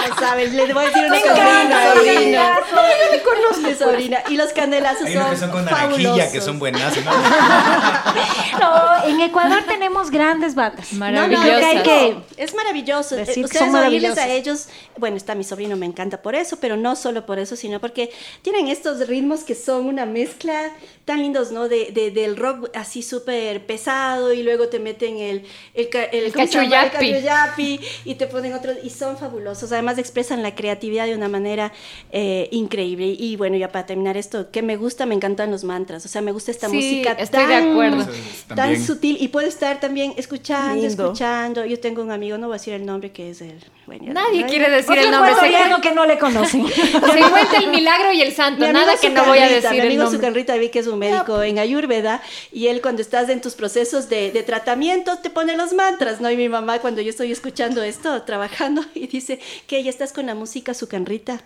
[0.09, 2.13] No saben, les voy a decir una sobrina, los sobrina.
[2.41, 2.71] canelazos.
[2.73, 4.23] No, yo le conozco mi sobrina.
[4.29, 6.93] Y los canelazos Hay unos que son con naranjilla, que son buenas.
[7.03, 7.11] ¿no?
[8.59, 10.93] No, en Ecuador tenemos grandes bandas.
[10.93, 11.45] Maravillosas.
[11.45, 12.17] Creo que hay que...
[12.37, 13.15] Es maravilloso.
[13.15, 14.67] Decir Ustedes son oírles a ellos,
[14.97, 18.11] bueno, está mi sobrino, me encanta por eso, pero no solo por eso, sino porque
[18.41, 20.71] tienen estos ritmos que son una mezcla
[21.05, 21.67] tan lindos, ¿no?
[21.67, 26.23] De, de- del rock así súper pesado y luego te meten el, el, el.
[26.25, 26.89] El cachuyapi.
[27.11, 29.71] cachuyapi y te ponen otros, y son fabulosos.
[29.71, 31.71] Además expresan la creatividad de una manera
[32.11, 33.15] eh, increíble.
[33.17, 36.05] Y bueno, ya para terminar esto, que me gusta, me encantan los mantras.
[36.05, 38.07] O sea, me gusta esta Sí, música estoy de tan, acuerdo.
[38.55, 41.03] Tan sutil y puedo estar también escuchando, Lindo.
[41.05, 41.65] escuchando.
[41.65, 43.59] Yo tengo un amigo, no voy a decir el nombre, que es el...
[43.85, 45.33] bueno, Nadie quiere decir el nombre.
[45.35, 46.65] Se que no le conocen.
[46.67, 46.99] se
[47.29, 48.71] cuenta el milagro y el santo.
[48.71, 50.19] Nada que no voy a decir Mi el amigo nombre.
[50.19, 52.21] Sucarrita vi que es un médico en Ayurveda
[52.51, 56.29] y él cuando estás en tus procesos de, de tratamiento te pone los mantras, ¿no?
[56.31, 60.25] Y mi mamá cuando yo estoy escuchando esto, trabajando, y dice que ya estás con
[60.27, 61.41] la música Sucanrita.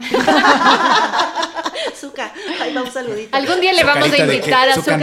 [1.99, 3.36] Suca, ahí va un saludito.
[3.36, 4.97] Algún día le vamos a invitar a su de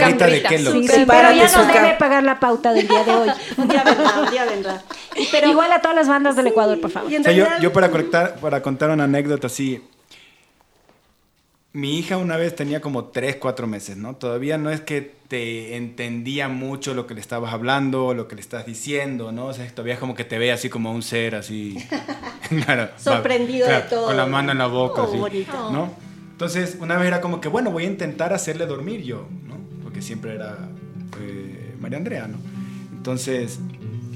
[0.59, 0.73] loco.
[0.73, 1.81] Sí, Sí, pero ya nos Zucca.
[1.81, 3.29] debe pagar la pauta del día de hoy.
[3.57, 4.83] Un día vendrá, un día vendrá.
[5.15, 7.11] Y pero, Igual a todas las bandas del Ecuador, por favor.
[7.11, 9.81] O sea, yo, yo para, conectar, para contar una anécdota así,
[11.75, 14.15] mi hija una vez tenía como 3, 4 meses, ¿no?
[14.15, 18.41] Todavía no es que te entendía mucho lo que le estabas hablando, lo que le
[18.41, 19.47] estás diciendo, ¿no?
[19.47, 21.75] O sea, todavía es como que te ve así como un ser así...
[22.65, 24.05] claro, va- Sorprendido de claro, todo.
[24.07, 25.71] Con la mano en la boca, Oh, así, bonito.
[25.71, 25.93] ¿no?
[26.31, 29.57] Entonces, una vez era como que, bueno, voy a intentar hacerle dormir yo, ¿no?
[29.83, 30.69] Porque siempre era
[31.21, 32.37] eh, María Andrea, ¿no?
[32.95, 33.59] Entonces,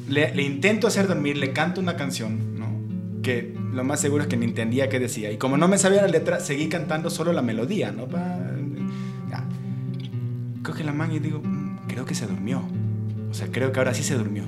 [0.08, 3.22] le, le intento hacer dormir, le canto una canción, ¿no?
[3.22, 5.32] Que lo más seguro es que ni entendía qué decía.
[5.32, 8.08] Y como no me sabía la letra, seguí cantando solo la melodía, ¿no?
[8.08, 8.40] Pa-.
[10.64, 12.62] Coge la mano y digo, "Mm, creo que se durmió.
[13.30, 14.44] O sea, creo que ahora sí se durmió.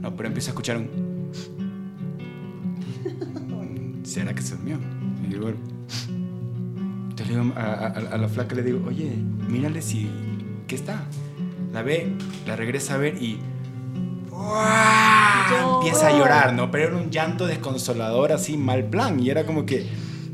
[0.00, 0.88] No, pero empiezo a escuchar un...
[4.04, 4.78] ¿Será que se durmió?
[5.24, 9.12] Y digo, entonces le digo a la flaca, le digo, oye,
[9.48, 10.10] mírale si...
[10.66, 11.04] ¿Qué está?
[11.72, 12.12] La ve,
[12.46, 13.38] la regresa a ver y...
[14.34, 15.74] ¡Uah!
[15.76, 16.70] Empieza a llorar, ¿no?
[16.70, 19.20] Pero era un llanto desconsolador, así, mal plan.
[19.20, 19.86] Y era como que,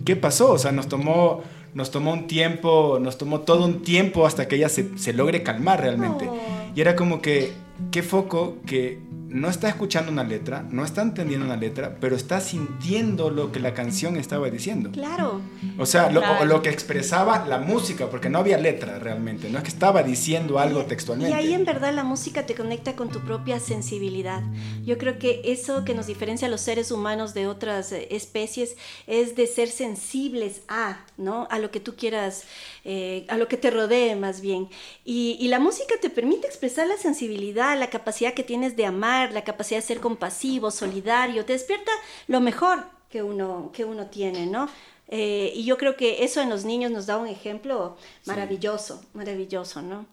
[0.05, 0.53] ¿qué pasó?
[0.53, 1.43] O sea, nos tomó,
[1.75, 5.43] nos tomó un tiempo, nos tomó todo un tiempo hasta que ella se, se logre
[5.43, 6.29] calmar realmente.
[6.75, 7.53] Y era como que,
[7.91, 12.41] qué foco que no está escuchando una letra, no está entendiendo una letra, pero está
[12.41, 14.91] sintiendo lo que la canción estaba diciendo.
[14.91, 15.41] Claro.
[15.79, 16.43] O sea, lo, Claro.
[16.43, 20.03] o lo que expresaba la música, porque no había letra realmente, no es que estaba
[20.03, 21.35] diciendo algo Y- textualmente.
[21.35, 24.43] Y ahí en verdad la música te conecta con tu propia sensibilidad.
[24.85, 28.77] Yo creo que eso que nos diferencia a los seres humanos de otras eh, especies
[29.07, 31.47] es de ser sensibles a, ¿no?
[31.51, 32.45] A lo que tú quieras,
[32.85, 34.69] eh, a lo que te rodee más bien.
[35.05, 39.20] Y, y la música te permite expresar la sensibilidad, la capacidad que tienes de amar,
[39.29, 41.93] la capacidad de ser compasivo, solidario, te despierta
[42.27, 44.69] lo mejor que uno, que uno tiene, ¿no?
[45.13, 47.97] Eh, y yo creo que eso en los niños nos da un ejemplo
[48.27, 50.07] maravilloso, maravilloso, ¿no?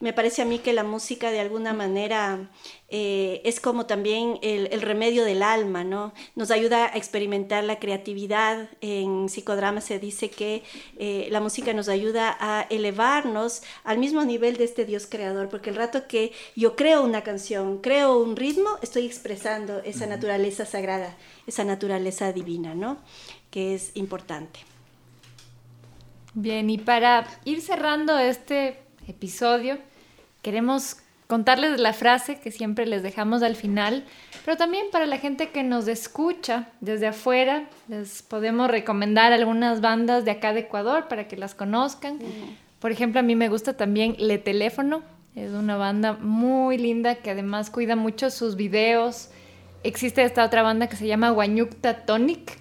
[0.00, 2.48] Me parece a mí que la música de alguna manera
[2.88, 6.14] eh, es como también el, el remedio del alma, ¿no?
[6.34, 8.70] Nos ayuda a experimentar la creatividad.
[8.80, 10.62] En psicodrama se dice que
[10.96, 15.68] eh, la música nos ayuda a elevarnos al mismo nivel de este Dios creador, porque
[15.68, 21.14] el rato que yo creo una canción, creo un ritmo, estoy expresando esa naturaleza sagrada,
[21.46, 22.96] esa naturaleza divina, ¿no?
[23.50, 24.60] Que es importante.
[26.32, 29.78] Bien, y para ir cerrando este episodio,
[30.42, 34.04] queremos contarles la frase que siempre les dejamos al final,
[34.44, 40.24] pero también para la gente que nos escucha desde afuera, les podemos recomendar algunas bandas
[40.24, 42.18] de acá de Ecuador para que las conozcan.
[42.80, 45.02] Por ejemplo, a mí me gusta también Le Teléfono,
[45.36, 49.30] es una banda muy linda que además cuida mucho sus videos.
[49.84, 52.58] Existe esta otra banda que se llama Guanyukta Tonic,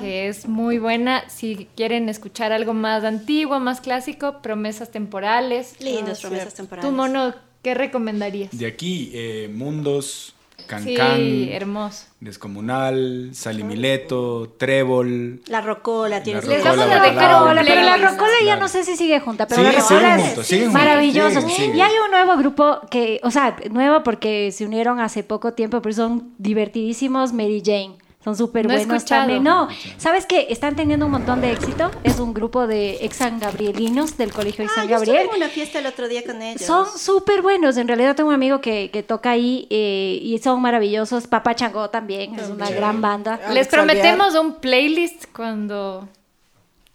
[0.00, 5.74] que es muy buena si quieren escuchar algo más antiguo, más clásico, promesas temporales.
[5.80, 6.56] Lindas Ah, promesas cierto.
[6.56, 6.90] temporales.
[6.90, 8.50] Tú, mono, ¿qué recomendarías?
[8.56, 10.32] De aquí, eh, Mundos,
[10.66, 12.06] Cancán, Sí, hermoso.
[12.18, 15.40] Descomunal, Salimileto, Trébol.
[15.46, 17.12] La rocola, tienes La Les rocola, vamos a
[17.44, 17.96] Rocola, pero la.
[17.98, 18.60] Rocola ya Claro.
[18.62, 21.40] no sé si sigue junta, pero Sí, la Rocola es juntos, maravilloso.
[21.42, 21.76] siguen, siguen.
[21.76, 25.80] Y hay un nuevo grupo que, o sea, nuevo porque se unieron hace poco tiempo,
[25.82, 27.96] pero son divertidísimos, Mary Jane.
[28.26, 29.20] Son súper No he buenos escuchado.
[29.22, 29.44] también.
[29.44, 29.68] No,
[29.98, 30.48] ¿sabes qué?
[30.50, 31.92] Están teniendo un montón de éxito.
[32.02, 35.30] Es un grupo de ex San Gabrielinos del Colegio de Ah, San yo estuve Gabriel.
[35.36, 36.60] en una fiesta el otro día con ellos.
[36.60, 37.76] Son súper buenos.
[37.76, 41.28] En realidad tengo un amigo que, que toca ahí eh, y son maravillosos.
[41.28, 43.34] Papá Changó también, es una gran banda.
[43.34, 43.86] Alex Les Alvear.
[43.86, 46.08] prometemos un playlist cuando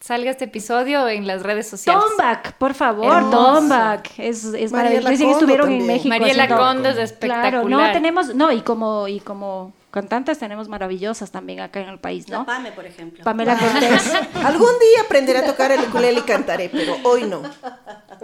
[0.02, 2.04] salga este episodio en las redes sociales.
[2.10, 3.30] Tomback, por favor.
[3.32, 4.20] Tomback.
[4.20, 5.08] Es, es maravilloso.
[5.08, 5.88] Recién estuvieron en.
[5.88, 6.10] México.
[6.10, 7.52] Mariela Condo es espectacular.
[7.66, 12.00] Claro, no, tenemos, no, y como, y como cantantes tenemos maravillosas también acá en el
[12.00, 12.46] país, La ¿no?
[12.46, 13.24] Pame, por ejemplo.
[13.24, 14.12] Pamela Cortés.
[14.44, 17.42] Algún día aprenderé a tocar el ukulele y cantaré, pero hoy no.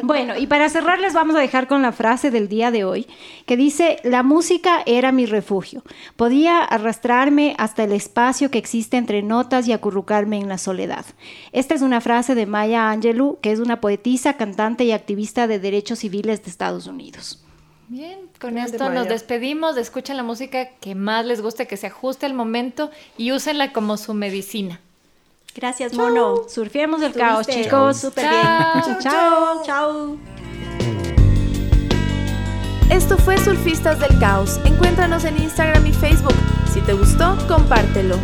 [0.02, 3.08] Bueno, y para cerrar les vamos a dejar con la frase del día de hoy,
[3.46, 5.84] que dice, la música era mi refugio.
[6.16, 11.06] Podía arrastrarme hasta el espacio que existe entre notas y acurrucarme en la soledad.
[11.52, 15.60] Esta es una frase de Maya Angelou, que es una poetisa, cantante y activista de
[15.60, 17.44] derechos civiles de Estados Unidos.
[17.90, 19.78] Bien, con esto nos despedimos.
[19.78, 23.96] Escuchen la música que más les guste, que se ajuste al momento y úsenla como
[23.98, 24.82] su medicina.
[25.56, 26.44] Gracias, mono.
[26.50, 27.98] Surfemos el caos, chicos.
[27.98, 29.00] Súper bien.
[29.00, 30.18] Chao, chao.
[32.92, 34.60] Esto fue Surfistas del Caos.
[34.66, 36.36] Encuéntranos en Instagram y Facebook.
[36.74, 38.18] Si te gustó, compártelo.